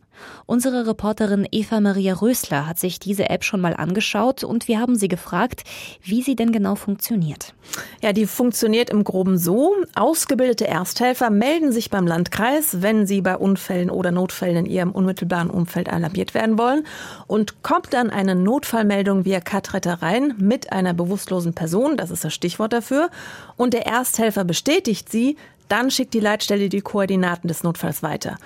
Unsere 0.46 0.88
Reporterin 0.88 1.48
Eva 1.52 1.80
Maria 1.80 2.14
Rösler 2.14 2.66
hat 2.66 2.80
sich 2.80 3.00
diese 3.00 3.30
App 3.30 3.44
schon 3.44 3.62
mal 3.62 3.76
angeschaut 3.76 4.44
und 4.44 4.68
wir 4.68 4.80
haben 4.80 4.96
sie 4.96 5.08
gefragt, 5.08 5.64
wie 6.02 6.22
sie 6.22 6.36
denn 6.36 6.52
genau 6.52 6.76
funktioniert. 6.76 7.54
Ja, 8.02 8.14
die 8.14 8.26
funktioniert 8.26 8.90
im 8.90 9.04
Groben 9.04 9.38
so. 9.38 9.76
Ausgebildete 9.96 10.68
Ersthelfer 10.68 11.30
melden 11.30 11.72
sich 11.72 11.90
beim 11.90 12.08
Landkreis, 12.08 12.82
wenn 12.82 13.06
sie 13.06 13.22
bei 13.22 13.38
Unfällen 13.38 13.90
oder 13.90 14.12
Notfällen 14.12 14.66
in 14.66 14.66
ihrem 14.66 14.92
unmittelbaren 14.92 15.50
Umfeld 15.50 15.90
alarmiert 15.90 16.34
werden 16.34 16.58
wollen 16.58 16.86
und 17.28 17.62
kommt 17.64 17.94
dann 17.94 18.10
eine 18.10 18.36
Notfallmeldung 18.36 19.26
via 19.26 19.40
Katretter 19.40 20.02
rein 20.02 20.34
mit 20.38 20.72
einer 20.72 20.94
bewusstlosen 20.94 21.54
Person, 21.54 21.98
das 21.98 22.12
ist 22.12 22.24
das 22.24 22.34
Stichwort 22.34 22.74
dafür, 22.74 23.10
und 23.56 23.74
der 23.74 23.86
Ersthelfer 23.86 24.44
bestätigt 24.44 25.10
sie, 25.10 25.38
dann 25.70 25.92
schickt 25.92 26.14
die 26.14 26.20
Leitstelle 26.20 26.68
die 26.68 26.82
Koordinaten 26.82 27.48
des 27.48 27.64
Notfalls 27.64 28.04
weiter. 28.04 28.38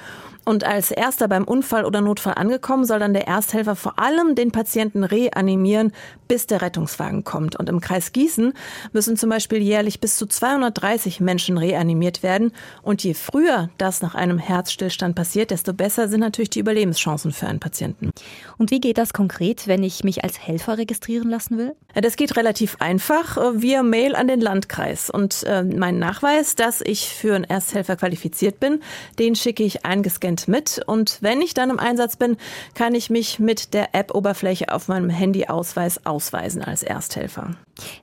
Und 0.46 0.66
als 0.66 0.92
erster 0.92 1.28
beim 1.28 1.46
Unfall 1.46 1.86
oder 1.86 2.02
Notfall 2.02 2.34
angekommen, 2.34 2.84
soll 2.84 3.00
dann 3.00 3.14
der 3.14 3.28
Ersthelfer 3.28 3.76
vor 3.76 3.98
allem 3.98 4.36
den 4.36 4.52
Patienten 4.52 5.04
reanimieren, 5.04 5.94
bis 6.28 6.48
der 6.48 6.62
Rettungswagen 6.62 7.24
kommt. 7.24 7.56
Und 7.56 7.70
im 7.70 7.80
Kreis 7.80 8.12
Gießen 8.12 8.54
müssen 8.92 9.16
zum 9.16 9.30
Beispiel 9.30 9.60
jährlich 9.60 10.02
bis 10.02 10.18
zu 10.18 10.26
230 10.26 11.22
Menschen 11.22 11.58
reanimiert 11.58 12.24
werden. 12.24 12.52
Und 12.82 13.04
je 13.04 13.14
früher 13.14 13.70
das 13.78 14.02
nach 14.02 14.16
einem 14.16 14.38
Herzstillstand 14.38 15.16
passiert, 15.16 15.52
desto 15.52 15.74
besser 15.74 16.10
sind 16.10 16.20
natürlich 16.20 16.50
die 16.50 16.60
Überlebenschancen 16.60 17.32
für 17.32 17.48
einen 17.48 17.60
Patienten. 17.60 18.12
Und 18.58 18.72
wie 18.72 18.82
geht 18.82 18.98
das 18.98 19.14
konkret, 19.14 19.68
wenn 19.68 19.84
ich 19.84 20.04
mich 20.04 20.24
als 20.24 20.40
Helfer 20.40 20.78
registrieren 20.78 21.30
lassen 21.30 21.58
will? 21.58 21.76
Das 21.94 22.18
geht 22.18 22.36
relativ 22.36 22.78
einfach 22.80 23.38
äh, 23.38 23.62
via 23.62 23.84
Mail 23.84 24.16
an 24.16 24.28
den 24.28 24.42
Landkreis. 24.42 25.10
Und 25.10 25.44
äh, 25.44 25.64
mein 25.64 26.00
Nachweis, 26.00 26.56
dass 26.56 26.82
ich 26.82 27.08
für 27.08 27.36
einen 27.36 27.46
Ersthelfer 27.46 27.96
qualifiziert 27.96 28.60
bin, 28.60 28.82
den 29.20 29.36
schicke 29.36 29.64
ich 29.64 29.86
eingescannt 29.86 30.33
Prozent 30.34 30.48
mit. 30.48 30.82
Und 30.86 31.20
wenn 31.22 31.42
ich 31.42 31.54
dann 31.54 31.70
im 31.70 31.80
Einsatz 31.80 32.18
bin, 32.18 32.38
kann 32.74 32.96
ich 32.96 33.10
mich 33.10 33.40
mit 33.40 33.74
der 33.74 33.94
App-Oberfläche 33.94 34.70
auf 34.74 34.88
meinem 34.88 35.10
Handyausweis 35.10 36.06
ausweisen 36.06 36.64
als 36.64 36.84
Ersthelfer. 36.84 37.52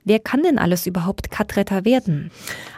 Wer 0.03 0.19
kann 0.19 0.43
denn 0.43 0.59
alles 0.59 0.85
überhaupt 0.85 1.31
Katretter 1.31 1.85
werden? 1.85 2.31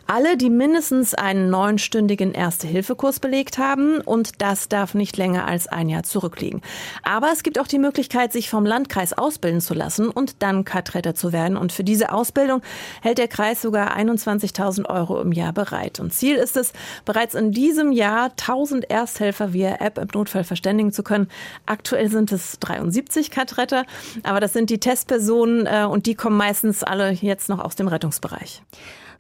Alle, 0.05 0.35
die 0.35 0.49
mindestens 0.49 1.13
einen 1.13 1.49
neunstündigen 1.49 2.33
Erste-Hilfe-Kurs 2.33 3.21
belegt 3.21 3.57
haben 3.57 4.01
und 4.01 4.41
das 4.41 4.67
darf 4.67 4.93
nicht 4.95 5.15
länger 5.15 5.47
als 5.47 5.67
ein 5.67 5.87
Jahr 5.87 6.03
zurückliegen. 6.03 6.61
Aber 7.03 7.31
es 7.31 7.41
gibt 7.41 7.57
auch 7.57 7.67
die 7.67 7.79
Möglichkeit, 7.79 8.33
sich 8.33 8.49
vom 8.49 8.65
Landkreis 8.65 9.13
ausbilden 9.13 9.61
zu 9.61 9.73
lassen 9.73 10.09
und 10.09 10.43
dann 10.43 10.65
Katretter 10.65 11.15
zu 11.15 11.31
werden. 11.31 11.55
Und 11.55 11.71
für 11.71 11.85
diese 11.85 12.11
Ausbildung 12.11 12.61
hält 13.01 13.17
der 13.17 13.29
Kreis 13.29 13.61
sogar 13.61 13.97
21.000 13.97 14.89
Euro 14.89 15.21
im 15.21 15.31
Jahr 15.31 15.53
bereit. 15.53 16.01
Und 16.01 16.13
Ziel 16.13 16.35
ist 16.35 16.57
es, 16.57 16.73
bereits 17.05 17.33
in 17.33 17.51
diesem 17.51 17.93
Jahr 17.93 18.31
1000 18.31 18.89
Ersthelfer 18.89 19.53
via 19.53 19.77
App 19.79 19.97
im 19.97 20.09
Notfall 20.13 20.43
verständigen 20.43 20.91
zu 20.91 21.03
können. 21.03 21.29
Aktuell 21.65 22.09
sind 22.09 22.33
es 22.33 22.59
73 22.59 23.31
Katretter, 23.31 23.85
aber 24.23 24.41
das 24.41 24.51
sind 24.51 24.69
die 24.69 24.79
Testpersonen 24.79 25.65
äh, 25.65 25.85
und 25.85 26.07
die 26.07 26.15
kommen 26.15 26.35
meistens 26.35 26.83
alle 26.83 27.11
jetzt 27.11 27.47
noch 27.47 27.59
aus 27.59 27.75
dem 27.75 27.87
Rettungsbereich 27.87 28.61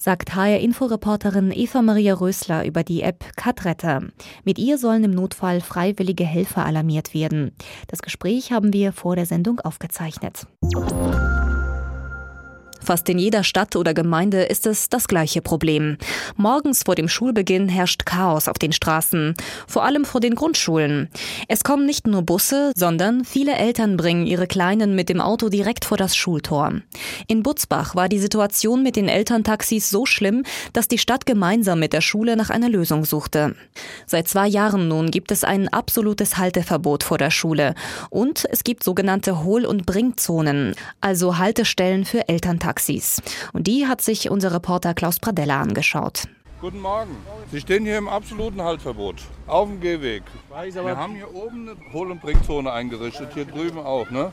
sagt 0.03 0.35
HR-Inforeporterin 0.35 1.53
Eva 1.53 1.81
Maria 1.81 2.15
Rösler 2.15 2.65
über 2.65 2.83
die 2.83 3.03
App 3.03 3.23
Katretter. 3.37 4.01
Mit 4.43 4.59
ihr 4.59 4.77
sollen 4.77 5.05
im 5.05 5.11
Notfall 5.11 5.61
freiwillige 5.61 6.25
Helfer 6.25 6.65
alarmiert 6.65 7.13
werden. 7.13 7.51
Das 7.87 8.01
Gespräch 8.01 8.51
haben 8.51 8.73
wir 8.73 8.91
vor 8.91 9.15
der 9.15 9.25
Sendung 9.25 9.61
aufgezeichnet. 9.61 10.45
Fast 12.83 13.07
in 13.07 13.17
jeder 13.17 13.45
Stadt 13.45 13.77
oder 13.77 13.93
Gemeinde 13.93 14.43
ist 14.43 14.67
es 14.67 14.89
das 14.89 15.07
gleiche 15.07 15.41
Problem. 15.41 15.97
Morgens 16.35 16.83
vor 16.83 16.95
dem 16.95 17.07
Schulbeginn 17.07 17.69
herrscht 17.69 18.05
Chaos 18.05 18.49
auf 18.49 18.59
den 18.59 18.73
Straßen, 18.73 19.35
vor 19.67 19.85
allem 19.85 20.03
vor 20.03 20.19
den 20.19 20.35
Grundschulen. 20.35 21.09
Es 21.47 21.63
kommen 21.63 21.85
nicht 21.85 22.07
nur 22.07 22.23
Busse, 22.23 22.73
sondern 22.75 23.23
viele 23.23 23.55
Eltern 23.55 23.95
bringen 23.95 24.27
ihre 24.27 24.47
Kleinen 24.47 24.95
mit 24.95 25.07
dem 25.07 25.21
Auto 25.21 25.47
direkt 25.47 25.85
vor 25.85 25.95
das 25.97 26.17
Schultor. 26.17 26.73
In 27.27 27.41
Butzbach 27.41 27.95
war 27.95 28.09
die 28.09 28.19
Situation 28.19 28.83
mit 28.83 28.97
den 28.97 29.07
Elterntaxis 29.07 29.89
so 29.89 30.05
schlimm, 30.05 30.43
dass 30.73 30.89
die 30.89 30.97
Stadt 30.97 31.25
gemeinsam 31.25 31.79
mit 31.79 31.93
der 31.93 32.01
Schule 32.01 32.35
nach 32.35 32.49
einer 32.49 32.67
Lösung 32.67 33.05
suchte. 33.05 33.55
Seit 34.07 34.27
zwei 34.27 34.47
Jahren 34.47 34.89
nun 34.89 35.09
gibt 35.09 35.31
es 35.31 35.45
ein 35.45 35.69
absolutes 35.69 36.37
Halteverbot 36.37 37.03
vor 37.03 37.17
der 37.17 37.31
Schule 37.31 37.75
und 38.09 38.45
es 38.51 38.65
gibt 38.65 38.83
sogenannte 38.83 39.45
Hohl- 39.45 39.65
und 39.65 39.85
Bringzonen, 39.85 40.75
also 40.99 41.37
Haltestellen 41.37 42.03
für 42.03 42.27
Elterntaxis. 42.27 42.72
Taxis. 42.73 43.21
Und 43.53 43.67
die 43.67 43.87
hat 43.87 44.01
sich 44.01 44.31
unser 44.31 44.51
Reporter 44.51 44.95
Klaus 44.95 45.19
Pradella 45.19 45.61
angeschaut. 45.61 46.23
Guten 46.59 46.79
Morgen. 46.79 47.15
Sie 47.51 47.59
stehen 47.59 47.85
hier 47.85 47.97
im 47.97 48.07
absoluten 48.07 48.61
Haltverbot. 48.61 49.17
Auf 49.45 49.67
dem 49.67 49.81
Gehweg. 49.81 50.23
Wir 50.71 50.97
haben 50.97 51.15
hier 51.15 51.33
oben 51.35 51.67
eine 51.67 51.93
Hol- 51.93 52.11
und 52.11 52.21
Bringzone 52.21 52.71
eingerichtet, 52.71 53.29
hier 53.33 53.43
drüben 53.43 53.79
auch. 53.79 54.09
Ne? 54.09 54.31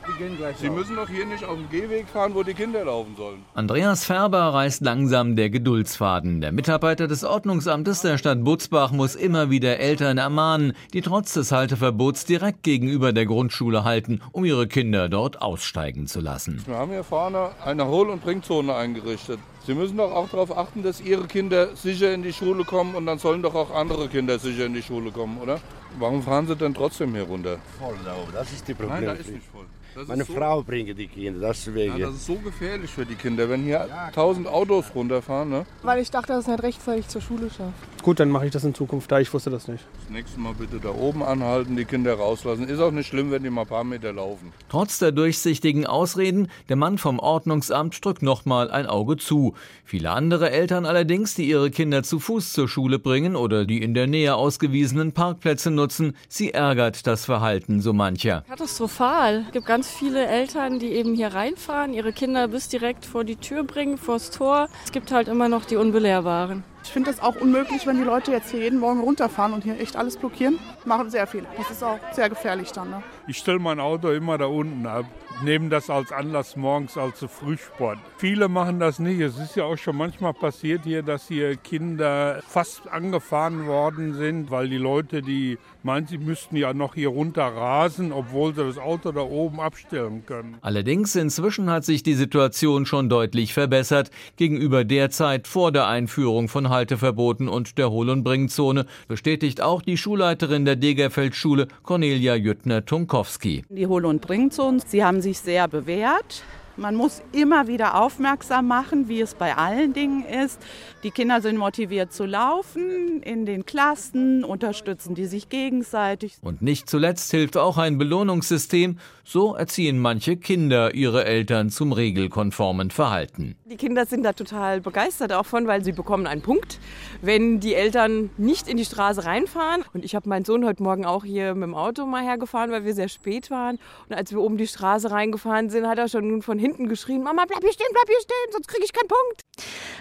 Sie 0.59 0.69
müssen 0.69 0.95
doch 0.95 1.09
hier 1.09 1.25
nicht 1.25 1.43
auf 1.43 1.55
dem 1.55 1.69
Gehweg 1.69 2.07
fahren, 2.07 2.33
wo 2.33 2.43
die 2.43 2.53
Kinder 2.53 2.85
laufen 2.85 3.15
sollen. 3.17 3.43
Andreas 3.53 4.05
Färber 4.05 4.53
reißt 4.53 4.81
langsam 4.81 5.35
der 5.35 5.49
Geduldsfaden. 5.49 6.39
Der 6.39 6.53
Mitarbeiter 6.53 7.07
des 7.07 7.25
Ordnungsamtes 7.25 8.01
der 8.01 8.17
Stadt 8.17 8.43
Butzbach 8.43 8.91
muss 8.91 9.15
immer 9.15 9.49
wieder 9.49 9.79
Eltern 9.79 10.17
ermahnen, 10.17 10.73
die 10.93 11.01
trotz 11.01 11.33
des 11.33 11.51
Halteverbots 11.51 12.25
direkt 12.25 12.63
gegenüber 12.63 13.11
der 13.11 13.25
Grundschule 13.25 13.83
halten, 13.83 14.21
um 14.31 14.45
ihre 14.45 14.67
Kinder 14.67 15.09
dort 15.09 15.41
aussteigen 15.41 16.07
zu 16.07 16.21
lassen. 16.21 16.63
Wir 16.65 16.77
haben 16.77 16.91
hier 16.91 17.03
vorne 17.03 17.49
eine 17.65 17.85
Hol- 17.87 18.09
und 18.09 18.23
Bringzone 18.23 18.73
eingerichtet. 18.73 19.39
Sie 19.65 19.75
müssen 19.75 19.97
doch 19.97 20.11
auch 20.11 20.27
darauf 20.29 20.57
achten, 20.57 20.81
dass 20.81 20.99
Ihre 20.99 21.27
Kinder 21.27 21.75
sicher 21.75 22.11
in 22.13 22.23
die 22.23 22.33
Schule 22.33 22.63
kommen 22.63 22.95
und 22.95 23.05
dann 23.05 23.19
sollen 23.19 23.43
doch 23.43 23.53
auch 23.53 23.69
andere 23.69 24.07
Kinder 24.07 24.39
sicher 24.39 24.65
in 24.65 24.73
die 24.73 24.81
Schule 24.81 25.00
kommen, 25.09 25.39
oder? 25.39 25.59
Warum 25.97 26.21
fahren 26.21 26.45
Sie 26.45 26.55
denn 26.55 26.75
trotzdem 26.75 27.15
hier 27.15 27.23
runter? 27.23 27.57
Voll 27.79 27.95
das 28.31 28.51
ist 28.53 28.67
die 28.67 28.73
Problem. 28.75 28.93
Nein, 28.93 29.05
da 29.05 29.13
ist 29.13 29.29
nicht 29.31 29.47
voll. 29.47 29.65
Das 29.93 30.07
Meine 30.07 30.23
so, 30.23 30.33
Frau 30.33 30.63
bringt 30.63 30.97
die 30.97 31.07
Kinder, 31.07 31.49
deswegen. 31.49 31.97
Ja, 31.97 32.07
das 32.07 32.15
ist 32.15 32.25
so 32.25 32.35
gefährlich 32.35 32.89
für 32.89 33.05
die 33.05 33.15
Kinder, 33.15 33.49
wenn 33.49 33.63
hier 33.63 33.87
tausend 34.13 34.47
Autos 34.47 34.85
runterfahren. 34.95 35.49
Ne? 35.49 35.65
Weil 35.83 36.01
ich 36.01 36.09
dachte, 36.09 36.29
dass 36.29 36.43
es 36.43 36.47
nicht 36.47 36.63
rechtzeitig 36.63 37.07
zur 37.09 37.21
Schule 37.21 37.49
schafft. 37.49 37.73
Gut, 38.01 38.19
dann 38.19 38.29
mache 38.29 38.45
ich 38.45 38.51
das 38.51 38.63
in 38.63 38.73
Zukunft 38.73 39.11
da. 39.11 39.19
Ich 39.19 39.31
wusste 39.33 39.49
das 39.49 39.67
nicht. 39.67 39.85
Das 39.99 40.09
nächste 40.09 40.39
Mal 40.39 40.53
bitte 40.53 40.79
da 40.79 40.89
oben 40.89 41.21
anhalten, 41.21 41.75
die 41.75 41.85
Kinder 41.85 42.13
rauslassen. 42.13 42.67
Ist 42.67 42.79
auch 42.79 42.91
nicht 42.91 43.07
schlimm, 43.07 43.31
wenn 43.31 43.43
die 43.43 43.49
mal 43.49 43.61
ein 43.61 43.67
paar 43.67 43.83
Meter 43.83 44.13
laufen. 44.13 44.53
Trotz 44.69 44.97
der 44.97 45.11
durchsichtigen 45.11 45.85
Ausreden, 45.85 46.47
der 46.69 46.77
Mann 46.77 46.97
vom 46.97 47.19
Ordnungsamt 47.19 48.03
drückt 48.03 48.23
nochmal 48.23 48.71
ein 48.71 48.87
Auge 48.87 49.17
zu. 49.17 49.55
Viele 49.83 50.11
andere 50.11 50.51
Eltern 50.51 50.85
allerdings, 50.85 51.35
die 51.35 51.47
ihre 51.47 51.69
Kinder 51.69 52.01
zu 52.01 52.19
Fuß 52.19 52.53
zur 52.53 52.67
Schule 52.67 52.97
bringen 52.97 53.35
oder 53.35 53.65
die 53.65 53.83
in 53.83 53.93
der 53.93 54.07
Nähe 54.07 54.35
ausgewiesenen 54.35 55.11
Parkplätze 55.11 55.69
nutzen, 55.69 56.15
sie 56.27 56.53
ärgert 56.53 57.05
das 57.05 57.25
Verhalten 57.25 57.81
so 57.81 57.93
mancher. 57.93 58.45
Katastrophal. 58.47 59.43
Es 59.47 59.51
gibt 59.51 59.65
ganz 59.67 59.80
viele 59.89 60.25
Eltern, 60.25 60.41
Eltern, 60.51 60.79
die 60.79 60.91
eben 60.93 61.13
hier 61.13 61.33
reinfahren, 61.33 61.93
ihre 61.93 62.13
Kinder 62.13 62.47
bis 62.47 62.67
direkt 62.67 63.05
vor 63.05 63.23
die 63.23 63.35
Tür 63.35 63.63
bringen, 63.63 63.97
vors 63.97 64.31
Tor. 64.31 64.67
Es 64.83 64.91
gibt 64.91 65.11
halt 65.11 65.27
immer 65.27 65.49
noch 65.49 65.65
die 65.65 65.75
Unbelehrbaren. 65.75 66.63
Ich 66.83 66.89
finde 66.89 67.11
das 67.11 67.21
auch 67.21 67.35
unmöglich, 67.35 67.85
wenn 67.85 67.97
die 67.97 68.03
Leute 68.03 68.31
jetzt 68.31 68.51
hier 68.51 68.61
jeden 68.61 68.79
Morgen 68.79 69.01
runterfahren 69.01 69.53
und 69.53 69.63
hier 69.63 69.79
echt 69.79 69.95
alles 69.95 70.17
blockieren. 70.17 70.59
Machen 70.83 71.09
sehr 71.09 71.27
viel. 71.27 71.45
Das 71.57 71.69
ist 71.69 71.83
auch 71.83 71.99
sehr 72.11 72.27
gefährlich 72.27 72.71
dann. 72.71 72.89
Ne? 72.89 73.03
Ich 73.27 73.37
stelle 73.37 73.59
mein 73.59 73.79
Auto 73.79 74.09
immer 74.09 74.37
da 74.37 74.45
unten 74.45 74.85
ab. 74.87 75.05
nehmen 75.43 75.69
das 75.69 75.89
als 75.89 76.11
Anlass 76.11 76.55
morgens 76.55 76.97
als 76.97 77.19
Frühsport. 77.19 77.99
Viele 78.17 78.47
machen 78.47 78.79
das 78.79 78.99
nicht. 78.99 79.19
Es 79.21 79.37
ist 79.37 79.55
ja 79.55 79.63
auch 79.63 79.77
schon 79.77 79.95
manchmal 79.95 80.33
passiert 80.33 80.83
hier, 80.83 81.03
dass 81.03 81.27
hier 81.27 81.55
Kinder 81.55 82.41
fast 82.47 82.87
angefahren 82.87 83.67
worden 83.67 84.15
sind, 84.15 84.51
weil 84.51 84.67
die 84.67 84.77
Leute, 84.77 85.21
die 85.21 85.59
meinen, 85.83 86.07
sie 86.07 86.17
müssten 86.17 86.55
ja 86.55 86.73
noch 86.73 86.95
hier 86.95 87.09
runter 87.09 87.43
rasen, 87.43 88.11
obwohl 88.11 88.53
sie 88.55 88.63
das 88.63 88.77
Auto 88.77 89.11
da 89.11 89.21
oben 89.21 89.59
abstellen 89.59 90.25
können. 90.25 90.57
Allerdings 90.61 91.15
inzwischen 91.15 91.69
hat 91.69 91.85
sich 91.85 92.03
die 92.03 92.13
Situation 92.13 92.85
schon 92.85 93.09
deutlich 93.09 93.53
verbessert 93.53 94.11
gegenüber 94.35 94.83
der 94.83 95.09
Zeit 95.09 95.47
vor 95.47 95.71
der 95.71 95.87
Einführung 95.87 96.47
von 96.47 96.69
Halteverboten 96.69 97.47
und 97.47 97.77
der 97.77 97.89
Hol- 97.91 98.09
und 98.09 98.23
Bringzone, 98.23 98.85
bestätigt 99.07 99.61
auch 99.61 99.81
die 99.81 99.97
Schulleiterin 99.97 100.65
der 100.65 100.75
Degerfeldschule 100.75 101.67
Cornelia 101.83 102.35
Jüttner-Tunkowski. 102.35 103.63
Die 103.69 103.87
Hol- 103.87 104.05
und 104.05 104.21
Bringzonen, 104.21 104.81
sie 104.85 105.03
haben 105.03 105.21
sich 105.21 105.39
sehr 105.39 105.67
bewährt. 105.67 106.43
Man 106.81 106.95
muss 106.95 107.21
immer 107.31 107.67
wieder 107.67 108.01
aufmerksam 108.01 108.67
machen, 108.67 109.07
wie 109.07 109.21
es 109.21 109.35
bei 109.35 109.55
allen 109.55 109.93
Dingen 109.93 110.25
ist. 110.25 110.59
Die 111.03 111.11
Kinder 111.11 111.39
sind 111.39 111.57
motiviert 111.57 112.11
zu 112.11 112.25
laufen 112.25 113.21
in 113.21 113.45
den 113.45 113.67
Klassen, 113.67 114.43
unterstützen 114.43 115.13
die 115.13 115.27
sich 115.27 115.49
gegenseitig. 115.49 116.37
Und 116.41 116.63
nicht 116.63 116.89
zuletzt 116.89 117.29
hilft 117.29 117.55
auch 117.55 117.77
ein 117.77 117.99
Belohnungssystem. 117.99 118.97
So 119.23 119.53
erziehen 119.53 119.99
manche 119.99 120.37
Kinder 120.37 120.95
ihre 120.95 121.23
Eltern 121.23 121.69
zum 121.69 121.91
regelkonformen 121.91 122.89
Verhalten. 122.89 123.55
Die 123.71 123.77
Kinder 123.77 124.05
sind 124.05 124.23
da 124.23 124.33
total 124.33 124.81
begeistert 124.81 125.31
auch 125.31 125.45
von, 125.45 125.65
weil 125.65 125.81
sie 125.81 125.93
bekommen 125.93 126.27
einen 126.27 126.41
Punkt, 126.41 126.77
wenn 127.21 127.61
die 127.61 127.73
Eltern 127.73 128.29
nicht 128.35 128.67
in 128.67 128.75
die 128.75 128.83
Straße 128.83 129.23
reinfahren. 129.23 129.85
Und 129.93 130.03
ich 130.03 130.13
habe 130.13 130.27
meinen 130.27 130.43
Sohn 130.43 130.65
heute 130.65 130.83
Morgen 130.83 131.05
auch 131.05 131.23
hier 131.23 131.55
mit 131.55 131.63
dem 131.63 131.73
Auto 131.73 132.05
mal 132.05 132.21
hergefahren, 132.21 132.69
weil 132.71 132.83
wir 132.83 132.93
sehr 132.93 133.07
spät 133.07 133.49
waren. 133.49 133.79
Und 134.09 134.15
als 134.17 134.33
wir 134.33 134.41
oben 134.41 134.57
die 134.57 134.67
Straße 134.67 135.09
reingefahren 135.09 135.69
sind, 135.69 135.87
hat 135.87 135.99
er 135.99 136.09
schon 136.09 136.41
von 136.41 136.59
hinten 136.59 136.89
geschrien, 136.89 137.23
Mama, 137.23 137.45
bleib 137.47 137.61
hier 137.61 137.71
stehen, 137.71 137.87
bleib 137.93 138.07
hier 138.07 138.19
stehen, 138.19 138.51
sonst 138.51 138.67
kriege 138.67 138.83
ich 138.83 138.91
keinen 138.91 139.07
Punkt. 139.07 139.41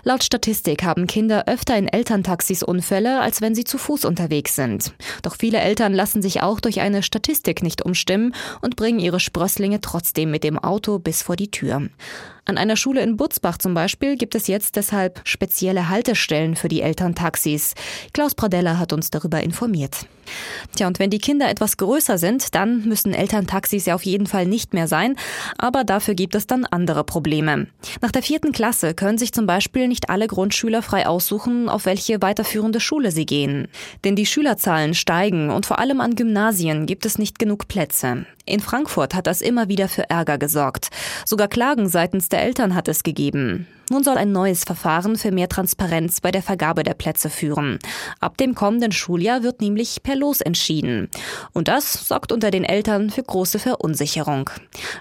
Laut 0.02 0.24
Statistik 0.24 0.82
haben 0.82 1.06
Kinder 1.06 1.44
öfter 1.46 1.76
in 1.76 1.86
Elterntaxis 1.86 2.64
Unfälle, 2.64 3.20
als 3.20 3.40
wenn 3.40 3.54
sie 3.54 3.62
zu 3.62 3.78
Fuß 3.78 4.04
unterwegs 4.04 4.56
sind. 4.56 4.94
Doch 5.22 5.36
viele 5.36 5.58
Eltern 5.58 5.94
lassen 5.94 6.22
sich 6.22 6.42
auch 6.42 6.58
durch 6.58 6.80
eine 6.80 7.04
Statistik 7.04 7.62
nicht 7.62 7.82
umstimmen 7.82 8.34
und 8.62 8.74
bringen 8.74 8.98
ihre 8.98 9.20
Sprösslinge 9.20 9.80
trotzdem 9.80 10.32
mit 10.32 10.42
dem 10.42 10.58
Auto 10.58 10.98
bis 10.98 11.22
vor 11.22 11.36
die 11.36 11.52
Tür. 11.52 11.88
An 12.50 12.58
einer 12.58 12.74
Schule 12.74 13.00
in 13.02 13.16
Butzbach 13.16 13.58
zum 13.58 13.74
Beispiel 13.74 14.16
gibt 14.16 14.34
es 14.34 14.48
jetzt 14.48 14.74
deshalb 14.74 15.20
spezielle 15.22 15.88
Haltestellen 15.88 16.56
für 16.56 16.66
die 16.66 16.82
Elterntaxis. 16.82 17.74
Klaus 18.12 18.34
Pradella 18.34 18.76
hat 18.76 18.92
uns 18.92 19.08
darüber 19.08 19.40
informiert. 19.40 19.98
Tja, 20.74 20.86
und 20.86 20.98
wenn 20.98 21.10
die 21.10 21.18
Kinder 21.18 21.48
etwas 21.48 21.76
größer 21.76 22.18
sind, 22.18 22.54
dann 22.54 22.88
müssen 22.88 23.14
Elterntaxis 23.14 23.86
ja 23.86 23.94
auf 23.94 24.04
jeden 24.04 24.26
Fall 24.26 24.46
nicht 24.46 24.74
mehr 24.74 24.88
sein, 24.88 25.16
aber 25.58 25.84
dafür 25.84 26.14
gibt 26.14 26.34
es 26.34 26.46
dann 26.46 26.64
andere 26.64 27.04
Probleme. 27.04 27.68
Nach 28.00 28.10
der 28.10 28.22
vierten 28.22 28.52
Klasse 28.52 28.94
können 28.94 29.18
sich 29.18 29.32
zum 29.32 29.46
Beispiel 29.46 29.88
nicht 29.88 30.10
alle 30.10 30.26
Grundschüler 30.26 30.82
frei 30.82 31.06
aussuchen, 31.06 31.68
auf 31.68 31.86
welche 31.86 32.20
weiterführende 32.20 32.80
Schule 32.80 33.12
sie 33.12 33.26
gehen. 33.26 33.68
Denn 34.04 34.16
die 34.16 34.26
Schülerzahlen 34.26 34.94
steigen 34.94 35.50
und 35.50 35.66
vor 35.66 35.78
allem 35.78 36.00
an 36.00 36.14
Gymnasien 36.16 36.86
gibt 36.86 37.06
es 37.06 37.18
nicht 37.18 37.38
genug 37.38 37.68
Plätze. 37.68 38.26
In 38.46 38.60
Frankfurt 38.60 39.14
hat 39.14 39.26
das 39.26 39.42
immer 39.42 39.68
wieder 39.68 39.88
für 39.88 40.10
Ärger 40.10 40.36
gesorgt. 40.36 40.88
Sogar 41.24 41.46
Klagen 41.46 41.88
seitens 41.88 42.28
der 42.28 42.39
Eltern 42.40 42.74
hat 42.74 42.88
es 42.88 43.02
gegeben. 43.02 43.66
Nun 43.90 44.04
soll 44.04 44.16
ein 44.16 44.30
neues 44.30 44.62
Verfahren 44.62 45.16
für 45.16 45.32
mehr 45.32 45.48
Transparenz 45.48 46.20
bei 46.20 46.30
der 46.30 46.42
Vergabe 46.42 46.84
der 46.84 46.94
Plätze 46.94 47.28
führen. 47.28 47.80
Ab 48.20 48.36
dem 48.36 48.54
kommenden 48.54 48.92
Schuljahr 48.92 49.42
wird 49.42 49.60
nämlich 49.60 50.04
per 50.04 50.14
Los 50.14 50.40
entschieden. 50.40 51.08
Und 51.52 51.66
das 51.66 52.06
sorgt 52.06 52.30
unter 52.30 52.52
den 52.52 52.62
Eltern 52.62 53.10
für 53.10 53.24
große 53.24 53.58
Verunsicherung. 53.58 54.48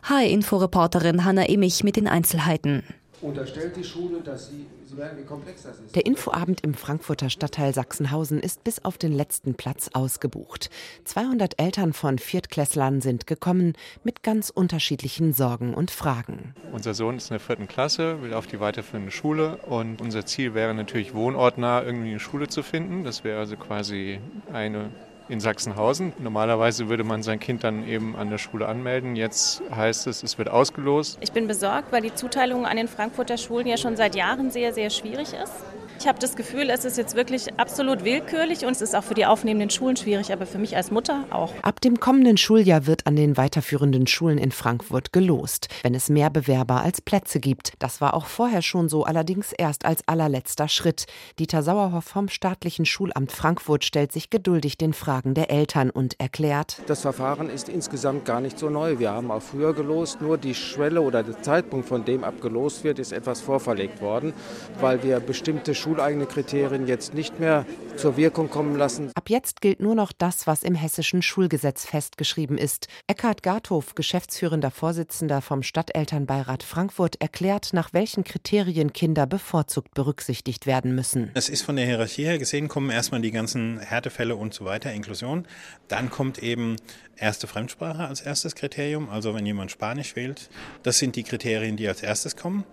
Hi-Info-Reporterin 0.04 1.24
Hanna 1.24 1.48
Immich 1.48 1.84
mit 1.84 1.98
den 1.98 2.08
Einzelheiten. 2.08 2.84
Unterstellt 3.22 3.76
die 3.76 3.84
Schule, 3.84 4.22
dass 4.22 4.48
sie, 4.48 4.66
sie 4.86 4.96
merken, 4.96 5.18
wie 5.18 5.26
komplex 5.26 5.64
das 5.64 5.80
ist. 5.80 5.96
Der 5.96 6.06
Infoabend 6.06 6.62
im 6.62 6.74
Frankfurter 6.74 7.30
Stadtteil 7.30 7.74
Sachsenhausen 7.74 8.40
ist 8.40 8.64
bis 8.64 8.86
auf 8.86 8.98
den 8.98 9.12
letzten 9.12 9.56
Platz 9.56 9.90
ausgebucht. 9.94 10.70
200 11.06 11.60
Eltern 11.60 11.94
von 11.94 12.18
Viertklässlern 12.18 13.02
sind 13.02 13.28
gekommen 13.28 13.74
mit 14.04 14.24
ganz 14.24 14.50
unterschiedlichen 14.50 15.34
Sorgen 15.34 15.74
und 15.74 15.92
Fragen. 15.92 16.54
Unser 16.72 16.94
Sohn 16.94 17.18
ist 17.18 17.26
in 17.26 17.36
der 17.36 17.40
vierten 17.40 17.68
Klasse, 17.68 18.22
will 18.22 18.34
auf 18.34 18.48
die 18.48 18.60
weiterführende 18.60 19.12
Schule 19.12 19.58
und 19.68 20.02
unser 20.02 20.26
Ziel 20.26 20.54
wäre 20.54 20.74
natürlich 20.74 21.14
wohnortnah 21.14 21.84
irgendwie 21.84 22.12
eine 22.12 22.20
Schule 22.20 22.48
zu 22.48 22.64
finden. 22.64 23.04
Das 23.04 23.24
wäre 23.24 23.40
also 23.40 23.58
quasi 23.58 24.20
eine 24.54 24.92
in 25.30 25.40
Sachsenhausen. 25.40 26.14
Normalerweise 26.20 26.90
würde 26.90 27.04
man 27.04 27.24
sein 27.24 27.40
Kind 27.40 27.64
dann 27.64 27.88
eben 27.88 28.16
an 28.16 28.30
der 28.30 28.38
Schule 28.38 28.68
anmelden. 28.68 29.16
Jetzt 29.16 29.62
heißt 29.74 30.08
es, 30.08 30.24
es 30.24 30.38
wird 30.38 30.50
ausgelost. 30.50 31.18
Ich 31.22 31.32
bin 31.32 31.48
besorgt, 31.48 31.92
weil 31.92 32.02
die 32.02 32.14
Zuteilung 32.14 32.66
an 32.66 32.78
den 32.78 32.88
Frankfurter 32.88 33.38
Schulen 33.38 33.68
ja 33.68 33.78
schon 33.78 33.96
seit 33.96 34.16
Jahren 34.16 34.52
sehr, 34.52 34.74
sehr 34.74 34.90
schwierig 34.90 35.34
ist. 35.34 35.54
Ich 36.00 36.08
habe 36.08 36.18
das 36.18 36.38
Gefühl, 36.38 36.70
es 36.70 36.86
ist 36.86 36.98
jetzt 36.98 37.16
wirklich 37.16 37.60
absolut 37.60 38.06
willkürlich 38.06 38.66
und 38.66 38.72
es 38.72 38.82
ist 38.82 38.96
auch 38.96 39.04
für 39.04 39.16
die 39.16 39.26
aufnehmenden 39.26 39.70
Schulen 39.70 39.98
schwierig, 39.98 40.32
aber 40.32 40.46
für 40.46 40.58
mich 40.58 40.78
als 40.78 40.92
Mutter 40.92 41.26
auch. 41.30 41.54
Ab 41.62 41.82
dem 41.82 42.00
kommenden 42.00 42.38
Schuljahr 42.38 42.88
wird 42.88 43.06
an 43.06 43.18
den 43.18 43.36
weiterführenden 43.36 44.08
Schulen 44.08 44.38
in 44.38 44.54
Frankfurt 44.54 45.12
gelost, 45.12 45.68
wenn 45.84 45.94
es 45.94 46.08
mehr 46.08 46.30
Bewerber 46.30 46.82
als 46.84 47.02
Plätze 47.02 47.42
gibt. 47.42 47.74
Das 47.80 48.00
war 48.00 48.14
auch 48.14 48.28
vorher 48.28 48.62
schon 48.62 48.88
so, 48.88 49.04
allerdings 49.04 49.52
erst 49.52 49.84
als 49.84 50.08
allerletzter 50.08 50.70
Schritt. 50.70 51.06
Dieter 51.38 51.64
Sauerhoff 51.64 52.06
vom 52.06 52.30
staatlichen 52.30 52.86
Schulamt 52.86 53.34
Frankfurt 53.34 53.84
stellt 53.84 54.14
sich 54.14 54.30
geduldig 54.30 54.78
den 54.78 54.94
Fragen 54.94 55.34
der 55.34 55.52
Eltern 55.52 55.90
und 55.90 56.18
erklärt: 56.18 56.82
Das 56.88 57.02
Verfahren 57.02 57.50
ist 57.50 57.68
insgesamt 57.68 58.24
gar 58.24 58.40
nicht 58.40 58.58
so 58.58 58.70
neu. 58.70 59.00
Wir 59.00 59.12
haben 59.12 59.32
auch 59.32 59.42
früher 59.42 59.74
gelost, 59.74 60.22
nur 60.22 60.38
die 60.38 60.56
Schwelle 60.56 61.02
oder 61.02 61.24
der 61.24 61.42
Zeitpunkt, 61.42 61.90
von 61.90 62.06
dem 62.06 62.24
ab 62.24 62.40
gelost 62.40 62.86
wird, 62.86 63.00
ist 63.00 63.12
etwas 63.12 63.42
vorverlegt 63.42 64.02
worden, 64.02 64.32
weil 64.80 65.04
wir 65.04 65.20
bestimmte 65.20 65.76
Schulen 65.76 65.89
schuleigene 65.90 66.28
Kriterien 66.28 66.86
jetzt 66.86 67.16
nicht 67.16 67.40
mehr 67.40 67.66
zur 67.96 68.16
Wirkung 68.16 68.52
kommen 68.52 68.76
lassen. 68.76 69.12
Ab 69.16 69.28
jetzt 69.28 69.60
gilt 69.60 69.80
nur 69.80 69.96
noch 69.96 70.12
das, 70.12 70.46
was 70.46 70.62
im 70.62 70.76
hessischen 70.76 71.24
Schulgesetz 71.24 71.84
festgeschrieben 71.84 72.60
ist. 72.60 72.88
Eckhard 73.08 73.42
Garthof, 73.42 73.96
geschäftsführender 73.96 74.70
Vorsitzender 74.70 75.42
vom 75.42 75.64
Stadtelternbeirat 75.64 76.62
Frankfurt, 76.62 77.20
erklärt, 77.20 77.72
nach 77.74 77.92
welchen 77.92 78.24
Kriterien 78.24 78.94
Kinder 78.94 79.26
bevorzugt 79.26 79.96
berücksichtigt 79.96 80.68
werden 80.68 80.94
müssen. 80.94 81.32
Es 81.34 81.50
ist 81.50 81.64
von 81.64 81.76
der 81.76 81.86
Hierarchie 81.86 82.26
her 82.26 82.38
gesehen, 82.38 82.68
kommen 82.68 82.92
erstmal 82.92 83.22
die 83.22 83.32
ganzen 83.32 83.80
Härtefälle 83.80 84.36
und 84.36 84.54
so 84.54 84.66
weiter, 84.66 84.94
Inklusion. 84.94 85.48
Dann 85.88 86.12
kommt 86.12 86.38
eben 86.38 86.76
erste 87.16 87.48
Fremdsprache 87.48 88.08
als 88.08 88.22
erstes 88.22 88.54
Kriterium, 88.54 89.10
also 89.10 89.34
wenn 89.34 89.46
jemand 89.46 89.72
Spanisch 89.72 90.16
wählt. 90.16 90.52
Das 90.84 91.00
sind 91.00 91.16
die 91.16 91.24
Kriterien, 91.24 91.78
die 91.78 91.88
als 91.88 92.04
erstes 92.04 92.36
kommen. 92.36 92.64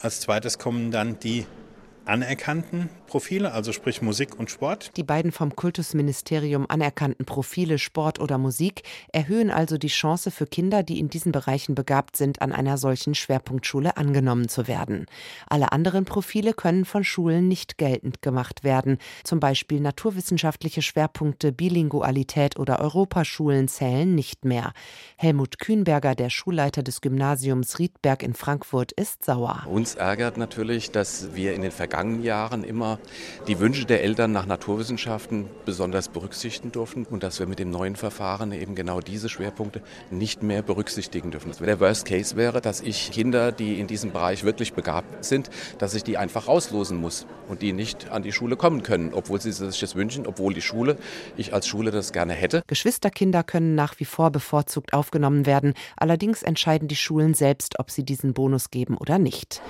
Als 0.00 0.20
zweites 0.20 0.58
kommen 0.58 0.90
dann 0.90 1.18
die 1.18 1.46
anerkannten 2.06 2.88
Profile, 3.06 3.52
also 3.52 3.72
sprich 3.72 4.02
Musik 4.02 4.38
und 4.38 4.50
Sport. 4.50 4.90
Die 4.96 5.04
beiden 5.04 5.30
vom 5.30 5.54
Kultusministerium 5.54 6.66
anerkannten 6.68 7.24
Profile 7.24 7.78
Sport 7.78 8.18
oder 8.18 8.38
Musik 8.38 8.82
erhöhen 9.12 9.50
also 9.50 9.78
die 9.78 9.88
Chance 9.88 10.30
für 10.30 10.46
Kinder, 10.46 10.82
die 10.82 10.98
in 10.98 11.08
diesen 11.08 11.30
Bereichen 11.30 11.74
begabt 11.74 12.16
sind, 12.16 12.42
an 12.42 12.52
einer 12.52 12.76
solchen 12.76 13.14
Schwerpunktschule 13.14 13.96
angenommen 13.96 14.48
zu 14.48 14.66
werden. 14.66 15.06
Alle 15.46 15.72
anderen 15.72 16.04
Profile 16.04 16.54
können 16.54 16.84
von 16.84 17.04
Schulen 17.04 17.46
nicht 17.46 17.78
geltend 17.78 18.20
gemacht 18.22 18.64
werden. 18.64 18.98
Zum 19.22 19.38
Beispiel 19.38 19.80
naturwissenschaftliche 19.80 20.82
Schwerpunkte, 20.82 21.52
Bilingualität 21.52 22.58
oder 22.58 22.80
Europaschulen 22.80 23.68
zählen 23.68 24.14
nicht 24.14 24.44
mehr. 24.44 24.72
Helmut 25.16 25.58
Kühnberger, 25.58 26.14
der 26.14 26.30
Schulleiter 26.30 26.82
des 26.82 27.00
Gymnasiums 27.00 27.78
Riedberg 27.78 28.22
in 28.22 28.34
Frankfurt, 28.34 28.92
ist 28.92 29.24
sauer. 29.24 29.64
Uns 29.66 29.94
ärgert 29.94 30.36
natürlich, 30.36 30.90
dass 30.90 31.34
wir 31.34 31.54
in 31.54 31.62
den 31.62 31.70
vergangenen 31.94 32.24
Jahren 32.24 32.64
immer 32.64 32.98
die 33.46 33.60
Wünsche 33.60 33.84
der 33.84 34.02
Eltern 34.02 34.32
nach 34.32 34.46
Naturwissenschaften 34.46 35.48
besonders 35.64 36.08
berücksichtigen 36.08 36.72
durften 36.72 37.06
und 37.08 37.22
dass 37.22 37.38
wir 37.38 37.46
mit 37.46 37.60
dem 37.60 37.70
neuen 37.70 37.94
Verfahren 37.94 38.50
eben 38.50 38.74
genau 38.74 38.98
diese 38.98 39.28
Schwerpunkte 39.28 39.80
nicht 40.10 40.42
mehr 40.42 40.62
berücksichtigen 40.62 41.30
dürfen. 41.30 41.52
Der 41.64 41.78
Worst 41.78 42.04
Case 42.04 42.34
wäre, 42.34 42.60
dass 42.60 42.80
ich 42.80 43.12
Kinder, 43.12 43.52
die 43.52 43.78
in 43.78 43.86
diesem 43.86 44.10
Bereich 44.10 44.42
wirklich 44.42 44.72
begabt 44.72 45.24
sind, 45.24 45.50
dass 45.78 45.94
ich 45.94 46.02
die 46.02 46.18
einfach 46.18 46.48
rauslosen 46.48 46.96
muss 46.96 47.26
und 47.48 47.62
die 47.62 47.72
nicht 47.72 48.10
an 48.10 48.24
die 48.24 48.32
Schule 48.32 48.56
kommen 48.56 48.82
können, 48.82 49.14
obwohl 49.14 49.40
sie 49.40 49.52
sich 49.52 49.78
das 49.78 49.94
wünschen, 49.94 50.26
obwohl 50.26 50.52
die 50.52 50.62
Schule, 50.62 50.96
ich 51.36 51.54
als 51.54 51.68
Schule 51.68 51.92
das 51.92 52.12
gerne 52.12 52.32
hätte. 52.32 52.64
Geschwisterkinder 52.66 53.44
können 53.44 53.76
nach 53.76 54.00
wie 54.00 54.04
vor 54.04 54.32
bevorzugt 54.32 54.94
aufgenommen 54.94 55.46
werden. 55.46 55.74
Allerdings 55.96 56.42
entscheiden 56.42 56.88
die 56.88 56.96
Schulen 56.96 57.34
selbst, 57.34 57.78
ob 57.78 57.92
sie 57.92 58.02
diesen 58.02 58.34
Bonus 58.34 58.70
geben 58.70 58.96
oder 58.96 59.20
nicht. 59.20 59.62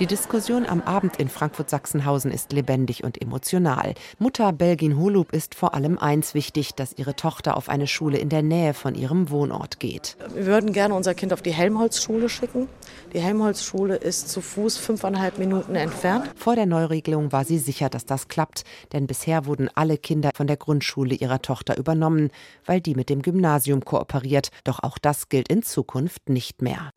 Die 0.00 0.06
Diskussion 0.06 0.66
am 0.66 0.80
Abend 0.80 1.18
in 1.18 1.28
Frankfurt-Sachsenhausen 1.68 2.30
ist 2.30 2.52
lebendig 2.52 3.04
und 3.04 3.20
emotional. 3.20 3.94
Mutter 4.18 4.52
Belgin 4.52 4.98
Holub 4.98 5.32
ist 5.32 5.54
vor 5.54 5.74
allem 5.74 5.98
eins 5.98 6.34
wichtig, 6.34 6.74
dass 6.74 6.94
ihre 6.96 7.14
Tochter 7.14 7.56
auf 7.56 7.68
eine 7.68 7.86
Schule 7.86 8.18
in 8.18 8.28
der 8.28 8.42
Nähe 8.42 8.74
von 8.74 8.94
ihrem 8.94 9.30
Wohnort 9.30 9.78
geht. 9.78 10.16
Wir 10.34 10.46
würden 10.46 10.72
gerne 10.72 10.94
unser 10.94 11.14
Kind 11.14 11.32
auf 11.32 11.42
die 11.42 11.52
Helmholtz-Schule 11.52 12.28
schicken. 12.28 12.68
Die 13.12 13.20
Helmholtz-Schule 13.20 13.96
ist 13.96 14.30
zu 14.30 14.40
Fuß 14.40 14.78
fünfeinhalb 14.78 15.38
Minuten 15.38 15.74
entfernt. 15.74 16.30
Vor 16.36 16.56
der 16.56 16.66
Neuregelung 16.66 17.32
war 17.32 17.44
sie 17.44 17.58
sicher, 17.58 17.88
dass 17.88 18.06
das 18.06 18.28
klappt, 18.28 18.64
denn 18.92 19.06
bisher 19.06 19.46
wurden 19.46 19.68
alle 19.74 19.98
Kinder 19.98 20.30
von 20.34 20.46
der 20.46 20.56
Grundschule 20.56 21.14
ihrer 21.14 21.42
Tochter 21.42 21.76
übernommen, 21.76 22.30
weil 22.64 22.80
die 22.80 22.94
mit 22.94 23.10
dem 23.10 23.22
Gymnasium 23.22 23.84
kooperiert. 23.84 24.50
Doch 24.64 24.82
auch 24.82 24.98
das 24.98 25.28
gilt 25.28 25.48
in 25.48 25.62
Zukunft 25.62 26.28
nicht 26.28 26.62
mehr. 26.62 26.92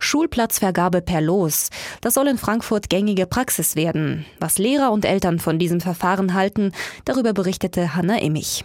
Schulplatzvergabe 0.00 1.02
per 1.02 1.20
Los. 1.20 1.70
Das 2.00 2.14
soll 2.14 2.26
in 2.26 2.38
Frankfurt 2.38 2.90
gängige 2.90 3.26
Praxis 3.26 3.76
werden. 3.76 4.24
Was 4.40 4.58
Lehrer 4.58 4.90
und 4.90 5.04
Eltern 5.04 5.38
von 5.38 5.58
diesem 5.58 5.80
Verfahren 5.80 6.34
halten, 6.34 6.72
darüber 7.04 7.32
berichtete 7.32 7.94
Hanna 7.94 8.18
Immich. 8.18 8.64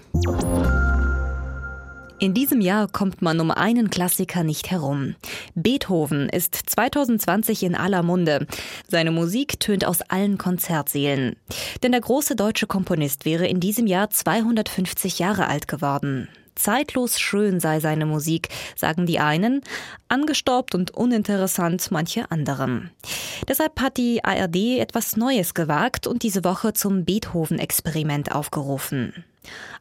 In 2.17 2.33
diesem 2.33 2.61
Jahr 2.61 2.87
kommt 2.87 3.21
man 3.21 3.41
um 3.41 3.51
einen 3.51 3.89
Klassiker 3.89 4.43
nicht 4.43 4.71
herum. 4.71 5.15
Beethoven 5.53 6.29
ist 6.29 6.55
2020 6.55 7.63
in 7.63 7.75
aller 7.75 8.03
Munde. 8.03 8.47
Seine 8.87 9.11
Musik 9.11 9.59
tönt 9.59 9.85
aus 9.85 10.01
allen 10.01 10.37
Konzertsälen. 10.37 11.35
Denn 11.83 11.91
der 11.91 12.01
große 12.01 12.37
deutsche 12.37 12.67
Komponist 12.67 13.25
wäre 13.25 13.47
in 13.47 13.59
diesem 13.59 13.85
Jahr 13.85 14.09
250 14.09 15.19
Jahre 15.19 15.47
alt 15.47 15.67
geworden. 15.67 16.29
Zeitlos 16.55 17.19
schön 17.19 17.59
sei 17.59 17.79
seine 17.79 18.05
Musik, 18.05 18.49
sagen 18.75 19.05
die 19.05 19.19
einen, 19.19 19.61
angestaubt 20.07 20.73
und 20.73 20.91
uninteressant 20.91 21.91
manche 21.91 22.31
anderen. 22.31 22.91
Deshalb 23.47 23.79
hat 23.81 23.97
die 23.97 24.23
ARD 24.23 24.79
etwas 24.79 25.17
Neues 25.17 25.53
gewagt 25.53 26.07
und 26.07 26.23
diese 26.23 26.43
Woche 26.43 26.73
zum 26.73 27.05
Beethoven-Experiment 27.05 28.33
aufgerufen. 28.33 29.25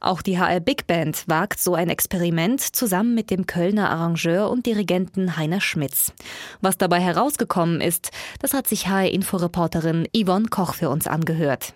Auch 0.00 0.22
die 0.22 0.38
HR 0.38 0.60
Big 0.60 0.86
Band 0.86 1.24
wagt 1.26 1.58
so 1.58 1.74
ein 1.74 1.88
Experiment 1.88 2.60
zusammen 2.60 3.14
mit 3.14 3.30
dem 3.30 3.46
Kölner 3.46 3.90
Arrangeur 3.90 4.50
und 4.50 4.66
Dirigenten 4.66 5.36
Heiner 5.36 5.60
Schmitz. 5.60 6.12
Was 6.60 6.76
dabei 6.76 7.00
herausgekommen 7.00 7.80
ist, 7.80 8.10
das 8.40 8.52
hat 8.52 8.66
sich 8.66 8.88
HR 8.88 9.10
Inforeporterin 9.10 10.06
Yvonne 10.14 10.48
Koch 10.48 10.74
für 10.74 10.90
uns 10.90 11.06
angehört. 11.06 11.74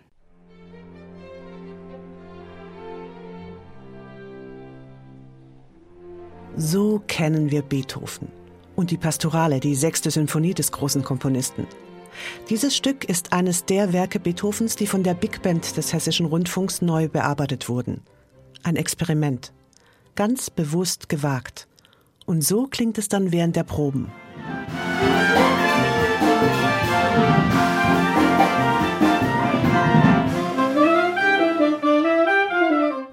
So 6.61 7.01
kennen 7.07 7.53
wir 7.53 7.63
Beethoven 7.63 8.27
und 8.75 8.91
die 8.91 8.97
Pastorale, 8.97 9.61
die 9.61 9.77
sechste 9.77 10.11
Sinfonie 10.11 10.55
des 10.55 10.73
großen 10.73 11.05
Komponisten. 11.05 11.69
Dieses 12.51 12.77
Stück 12.77 13.05
ist 13.05 13.33
eines 13.33 13.65
der 13.65 13.93
Werke 13.93 14.19
Beethovens, 14.19 14.75
die 14.75 14.89
von 14.89 15.05
der 15.05 15.15
Big 15.15 15.41
Band 15.43 15.77
des 15.77 15.93
Hessischen 15.93 16.27
Rundfunks 16.27 16.83
neu 16.83 17.07
bearbeitet 17.07 17.69
wurden. 17.69 18.01
Ein 18.65 18.75
Experiment. 18.75 19.53
Ganz 20.17 20.51
bewusst 20.51 21.09
gewagt. 21.09 21.69
Und 22.27 22.43
so 22.43 22.67
klingt 22.67 22.99
es 22.99 23.09
dann 23.09 23.31
während 23.31 23.55
der 23.55 23.63
Proben. 23.63 24.11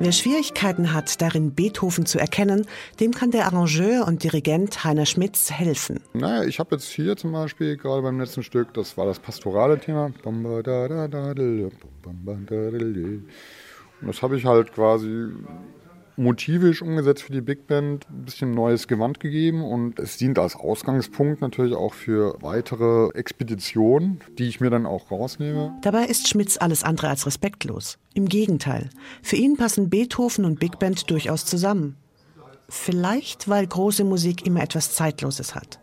Wer 0.06 0.12
Schwierigkeiten 0.12 0.94
hat, 0.94 1.20
darin 1.20 1.56
Beethoven 1.56 2.06
zu 2.06 2.20
erkennen, 2.20 2.68
dem 3.00 3.12
kann 3.12 3.32
der 3.32 3.48
Arrangeur 3.48 4.06
und 4.08 4.24
Dirigent 4.24 4.84
Heiner 4.84 5.08
Schmitz 5.08 5.50
helfen. 5.50 6.00
Naja, 6.14 6.44
ich 6.44 6.60
habe 6.60 6.76
jetzt 6.76 6.90
hier 6.90 7.18
zum 7.18 7.32
Beispiel 7.32 7.76
gerade 7.76 8.04
beim 8.04 8.20
letzten 8.20 8.44
Stück, 8.44 8.72
das 8.76 8.98
war 8.98 9.08
das 9.08 9.18
pastorale 9.18 9.80
Thema. 9.80 10.12
Und 10.24 10.44
das 14.04 14.22
habe 14.22 14.38
ich 14.38 14.46
halt 14.46 14.74
quasi 14.74 15.30
motivisch 16.18 16.82
umgesetzt 16.82 17.24
für 17.24 17.34
die 17.34 17.42
Big 17.42 17.68
Band, 17.68 18.08
ein 18.10 18.26
bisschen 18.26 18.52
neues 18.52 18.88
Gewand 18.88 19.20
gegeben 19.20 19.64
und 19.64 20.00
es 20.00 20.18
dient 20.18 20.40
als 20.40 20.56
Ausgangspunkt 20.56 21.42
natürlich 21.42 21.76
auch 21.76 21.94
für 21.94 22.36
weitere 22.42 23.10
Expeditionen, 23.18 24.22
die 24.38 24.48
ich 24.48 24.60
mir 24.60 24.70
dann 24.70 24.86
auch 24.86 25.12
rausnehme. 25.12 25.74
Dabei 25.82 26.06
ist 26.06 26.28
Schmitz 26.28 26.58
alles 26.58 26.84
andere 26.84 27.10
als 27.10 27.26
respektlos. 27.26 27.98
Im 28.14 28.28
Gegenteil, 28.28 28.90
für 29.22 29.36
ihn 29.36 29.58
passen 29.58 29.90
Beethoven 29.90 30.46
und 30.46 30.60
Big 30.60 30.80
Band 30.80 31.10
durchaus 31.10 31.46
zusammen. 31.46 31.98
Vielleicht, 32.68 33.48
weil 33.48 33.68
große 33.68 34.04
Musik 34.04 34.46
immer 34.46 34.62
etwas 34.62 34.94
Zeitloses 34.94 35.54
hat. 35.54 35.80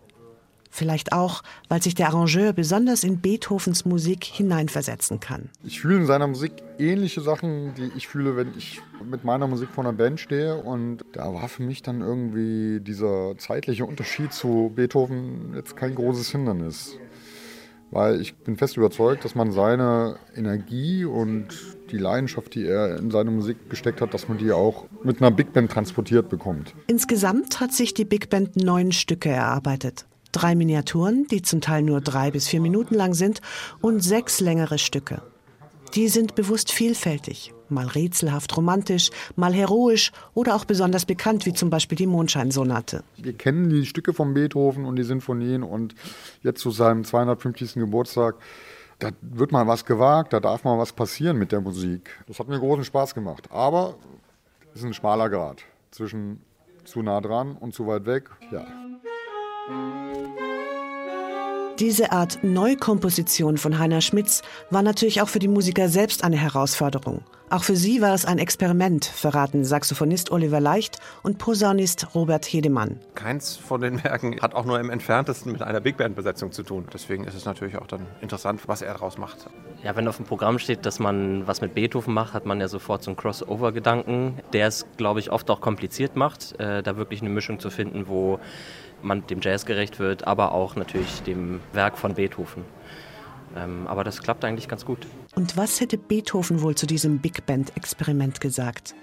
Vielleicht 0.75 1.13
auch, 1.13 1.43
weil 1.69 1.83
sich 1.83 1.95
der 1.95 2.09
Arrangeur 2.09 2.55
besonders 2.55 3.05
in 3.05 3.21
Beethovens 3.21 3.85
Musik 3.85 4.25
hineinversetzen 4.25 5.21
kann. 5.21 5.51
Ich 5.65 5.83
fühle 5.83 5.97
in 5.97 6.07
seiner 6.07 6.27
Musik 6.27 6.53
ähnliche 6.79 7.21
Sachen, 7.21 7.75
die 7.75 7.91
ich 7.95 8.09
fühle, 8.09 8.37
wenn 8.37 8.55
ich 8.57 8.81
mit 9.05 9.23
meiner 9.23 9.47
Musik 9.47 9.69
vor 9.69 9.85
einer 9.85 9.93
Band 9.93 10.19
stehe. 10.19 10.57
Und 10.57 11.05
da 11.13 11.35
war 11.35 11.49
für 11.49 11.63
mich 11.63 11.83
dann 11.83 12.01
irgendwie 12.01 12.81
dieser 12.81 13.37
zeitliche 13.37 13.85
Unterschied 13.85 14.33
zu 14.33 14.73
Beethoven 14.75 15.53
jetzt 15.55 15.77
kein 15.77 15.95
großes 15.95 16.31
Hindernis. 16.31 16.97
Weil 17.91 18.23
ich 18.23 18.35
bin 18.35 18.57
fest 18.57 18.79
überzeugt, 18.79 19.27
dass 19.27 19.35
man 19.35 19.53
seine 19.53 20.17
Energie 20.35 21.05
und 21.05 21.49
die 21.91 21.99
Leidenschaft, 21.99 22.55
die 22.55 22.65
er 22.65 22.97
in 22.97 23.11
seine 23.11 23.31
Musik 23.31 23.69
gesteckt 23.69 24.01
hat, 24.01 24.15
dass 24.15 24.27
man 24.27 24.39
die 24.39 24.51
auch 24.53 24.87
mit 25.05 25.21
einer 25.21 25.31
Big 25.31 25.53
Band 25.53 25.71
transportiert 25.71 26.31
bekommt. 26.31 26.73
Insgesamt 26.87 27.61
hat 27.61 27.73
sich 27.73 27.93
die 27.93 28.07
Big 28.07 28.31
Band 28.31 28.57
neun 28.57 28.93
Stücke 28.93 29.29
erarbeitet. 29.29 30.07
Drei 30.33 30.55
Miniaturen, 30.55 31.27
die 31.31 31.43
zum 31.43 31.61
Teil 31.61 31.83
nur 31.83 32.01
drei 32.01 32.31
bis 32.31 32.49
vier 32.49 32.61
Minuten 32.61 32.95
lang 32.95 33.15
sind, 33.15 33.41
und 33.81 34.01
sechs 34.01 34.41
längere 34.41 34.79
Stücke. 34.79 35.23
Die 35.95 36.09
sind 36.09 36.35
bewusst 36.35 36.73
vielfältig, 36.73 37.53
mal 37.69 37.87
rätselhaft 37.87 38.57
romantisch, 38.57 39.11
mal 39.37 39.53
heroisch 39.53 40.11
oder 40.33 40.55
auch 40.55 40.65
besonders 40.65 41.05
bekannt, 41.05 41.45
wie 41.45 41.53
zum 41.53 41.69
Beispiel 41.69 41.97
die 41.97 42.07
Mondscheinsonate. 42.07 43.05
Wir 43.19 43.35
kennen 43.35 43.69
die 43.69 43.85
Stücke 43.85 44.15
von 44.15 44.33
Beethoven 44.33 44.87
und 44.87 44.97
die 44.97 45.03
Sinfonien 45.03 45.63
und 45.63 45.95
jetzt 46.43 46.63
zu 46.63 46.71
seinem 46.71 47.05
250. 47.05 47.75
Geburtstag, 47.75 48.37
da 49.01 49.11
wird 49.21 49.53
mal 49.53 49.67
was 49.67 49.85
gewagt, 49.85 50.33
da 50.33 50.41
darf 50.41 50.65
mal 50.65 50.79
was 50.79 50.93
passieren 50.93 51.37
mit 51.37 51.53
der 51.53 51.61
Musik. 51.61 52.09
Das 52.27 52.39
hat 52.39 52.49
mir 52.49 52.59
großen 52.59 52.85
Spaß 52.85 53.15
gemacht. 53.15 53.49
Aber 53.51 53.97
es 54.73 54.81
ist 54.81 54.87
ein 54.87 54.95
schmaler 54.95 55.29
Grad 55.29 55.63
zwischen 55.91 56.41
zu 56.85 57.03
nah 57.03 57.21
dran 57.21 57.57
und 57.59 57.75
zu 57.75 57.87
weit 57.87 58.07
weg. 58.07 58.31
Ja. 58.51 58.67
Diese 61.83 62.13
Art 62.13 62.45
Neukomposition 62.45 63.59
von 63.59 63.77
Heiner 63.77 64.03
Schmitz 64.03 64.43
war 64.71 64.83
natürlich 64.83 65.21
auch 65.21 65.29
für 65.29 65.41
die 65.41 65.49
Musiker 65.49 65.89
selbst 65.89 66.23
eine 66.23 66.37
Herausforderung. 66.37 67.25
Auch 67.51 67.65
für 67.65 67.75
sie 67.75 68.01
war 68.01 68.15
es 68.15 68.25
ein 68.25 68.39
Experiment, 68.39 69.05
verraten 69.05 69.65
Saxophonist 69.65 70.31
Oliver 70.31 70.61
Leicht 70.61 71.01
und 71.25 71.39
Posaunist 71.39 72.15
Robert 72.15 72.47
Hedemann. 72.47 73.01
Keins 73.17 73.57
von 73.57 73.81
den 73.81 74.03
Werken 74.05 74.41
hat 74.41 74.55
auch 74.55 74.65
nur 74.65 74.79
im 74.79 74.91
entferntesten 74.91 75.51
mit 75.51 75.61
einer 75.61 75.81
Big 75.81 75.97
Band-Besetzung 75.97 76.53
zu 76.53 76.63
tun. 76.63 76.87
Deswegen 76.95 77.25
ist 77.25 77.35
es 77.35 77.47
natürlich 77.47 77.77
auch 77.77 77.89
dann 77.89 78.07
interessant, 78.21 78.61
was 78.69 78.81
er 78.81 78.93
daraus 78.93 79.19
macht. 79.19 79.51
Ja, 79.83 79.97
wenn 79.97 80.07
auf 80.07 80.19
dem 80.19 80.25
Programm 80.25 80.61
steht, 80.61 80.87
dass 80.87 81.01
man 81.01 81.49
was 81.49 81.63
mit 81.63 81.75
Beethoven 81.75 82.15
macht, 82.15 82.33
hat 82.33 82.47
man 82.47 82.61
ja 82.61 82.69
sofort 82.69 83.03
so 83.03 83.11
einen 83.11 83.17
Crossover-Gedanken, 83.17 84.39
der 84.53 84.69
es, 84.69 84.87
glaube 84.97 85.19
ich, 85.19 85.33
oft 85.33 85.51
auch 85.51 85.61
kompliziert 85.61 86.15
macht, 86.15 86.59
äh, 86.61 86.85
da 86.85 86.97
wirklich 86.97 87.23
eine 87.23 87.31
Mischung 87.31 87.59
zu 87.59 87.71
finden, 87.71 88.07
wo 88.07 88.39
man 89.03 89.27
dem 89.27 89.41
Jazz 89.41 89.67
gerecht 89.67 89.99
wird, 89.99 90.27
aber 90.27 90.53
auch 90.53 90.77
natürlich 90.77 91.23
dem 91.23 91.61
Werk 91.73 91.99
von 91.99 92.15
Beethoven. 92.15 92.65
Ähm, 93.57 93.87
aber 93.87 94.05
das 94.05 94.23
klappt 94.23 94.45
eigentlich 94.45 94.69
ganz 94.69 94.85
gut. 94.85 95.07
Und 95.35 95.57
was 95.57 95.81
hätte 95.81 95.99
Beethoven 95.99 96.63
wohl 96.63 96.75
zu 96.75 96.87
diesem 96.87 97.19
Big 97.19 97.45
Band-Experiment 97.47 98.41
gesagt? 98.41 98.95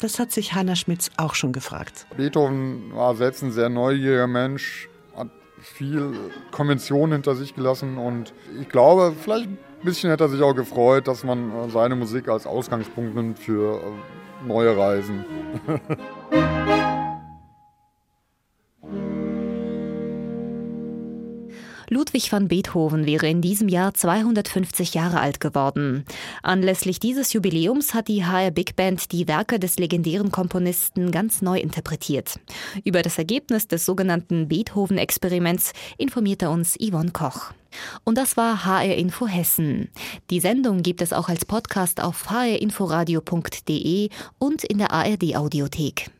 Das 0.00 0.18
hat 0.18 0.32
sich 0.32 0.54
Heiner 0.54 0.76
Schmitz 0.76 1.10
auch 1.16 1.34
schon 1.34 1.52
gefragt. 1.52 2.06
Beethoven 2.16 2.92
war 2.94 3.14
selbst 3.14 3.42
ein 3.42 3.52
sehr 3.52 3.68
neugieriger 3.68 4.26
Mensch, 4.26 4.88
hat 5.16 5.28
viel 5.60 6.12
Konventionen 6.50 7.12
hinter 7.12 7.36
sich 7.36 7.54
gelassen 7.54 7.98
und 7.98 8.32
ich 8.60 8.68
glaube, 8.68 9.14
vielleicht 9.20 9.46
ein 9.46 9.58
bisschen 9.84 10.10
hätte 10.10 10.24
er 10.24 10.28
sich 10.28 10.42
auch 10.42 10.54
gefreut, 10.54 11.06
dass 11.06 11.22
man 11.22 11.70
seine 11.70 11.94
Musik 11.94 12.28
als 12.28 12.46
Ausgangspunkt 12.46 13.14
nimmt 13.14 13.38
für 13.38 13.80
äh, 13.80 14.46
neue 14.46 14.76
Reisen. 14.76 15.24
Ludwig 21.92 22.32
van 22.32 22.48
Beethoven 22.48 23.04
wäre 23.04 23.28
in 23.28 23.42
diesem 23.42 23.68
Jahr 23.68 23.92
250 23.92 24.94
Jahre 24.94 25.20
alt 25.20 25.40
geworden. 25.40 26.06
Anlässlich 26.42 27.00
dieses 27.00 27.34
Jubiläums 27.34 27.92
hat 27.92 28.08
die 28.08 28.24
HR 28.24 28.50
Big 28.50 28.76
Band 28.76 29.12
die 29.12 29.28
Werke 29.28 29.58
des 29.58 29.78
legendären 29.78 30.32
Komponisten 30.32 31.10
ganz 31.10 31.42
neu 31.42 31.58
interpretiert. 31.58 32.40
Über 32.84 33.02
das 33.02 33.18
Ergebnis 33.18 33.68
des 33.68 33.84
sogenannten 33.84 34.48
Beethoven-Experiments 34.48 35.74
informierte 35.98 36.48
uns 36.48 36.78
Yvonne 36.80 37.10
Koch. 37.10 37.52
Und 38.04 38.16
das 38.16 38.38
war 38.38 38.64
HR 38.64 38.96
Info 38.96 39.26
Hessen. 39.26 39.90
Die 40.30 40.40
Sendung 40.40 40.82
gibt 40.82 41.02
es 41.02 41.12
auch 41.12 41.28
als 41.28 41.44
Podcast 41.44 42.02
auf 42.02 42.30
hrinforadio.de 42.30 44.08
und 44.38 44.64
in 44.64 44.78
der 44.78 44.92
ARD 44.92 45.36
Audiothek. 45.36 46.10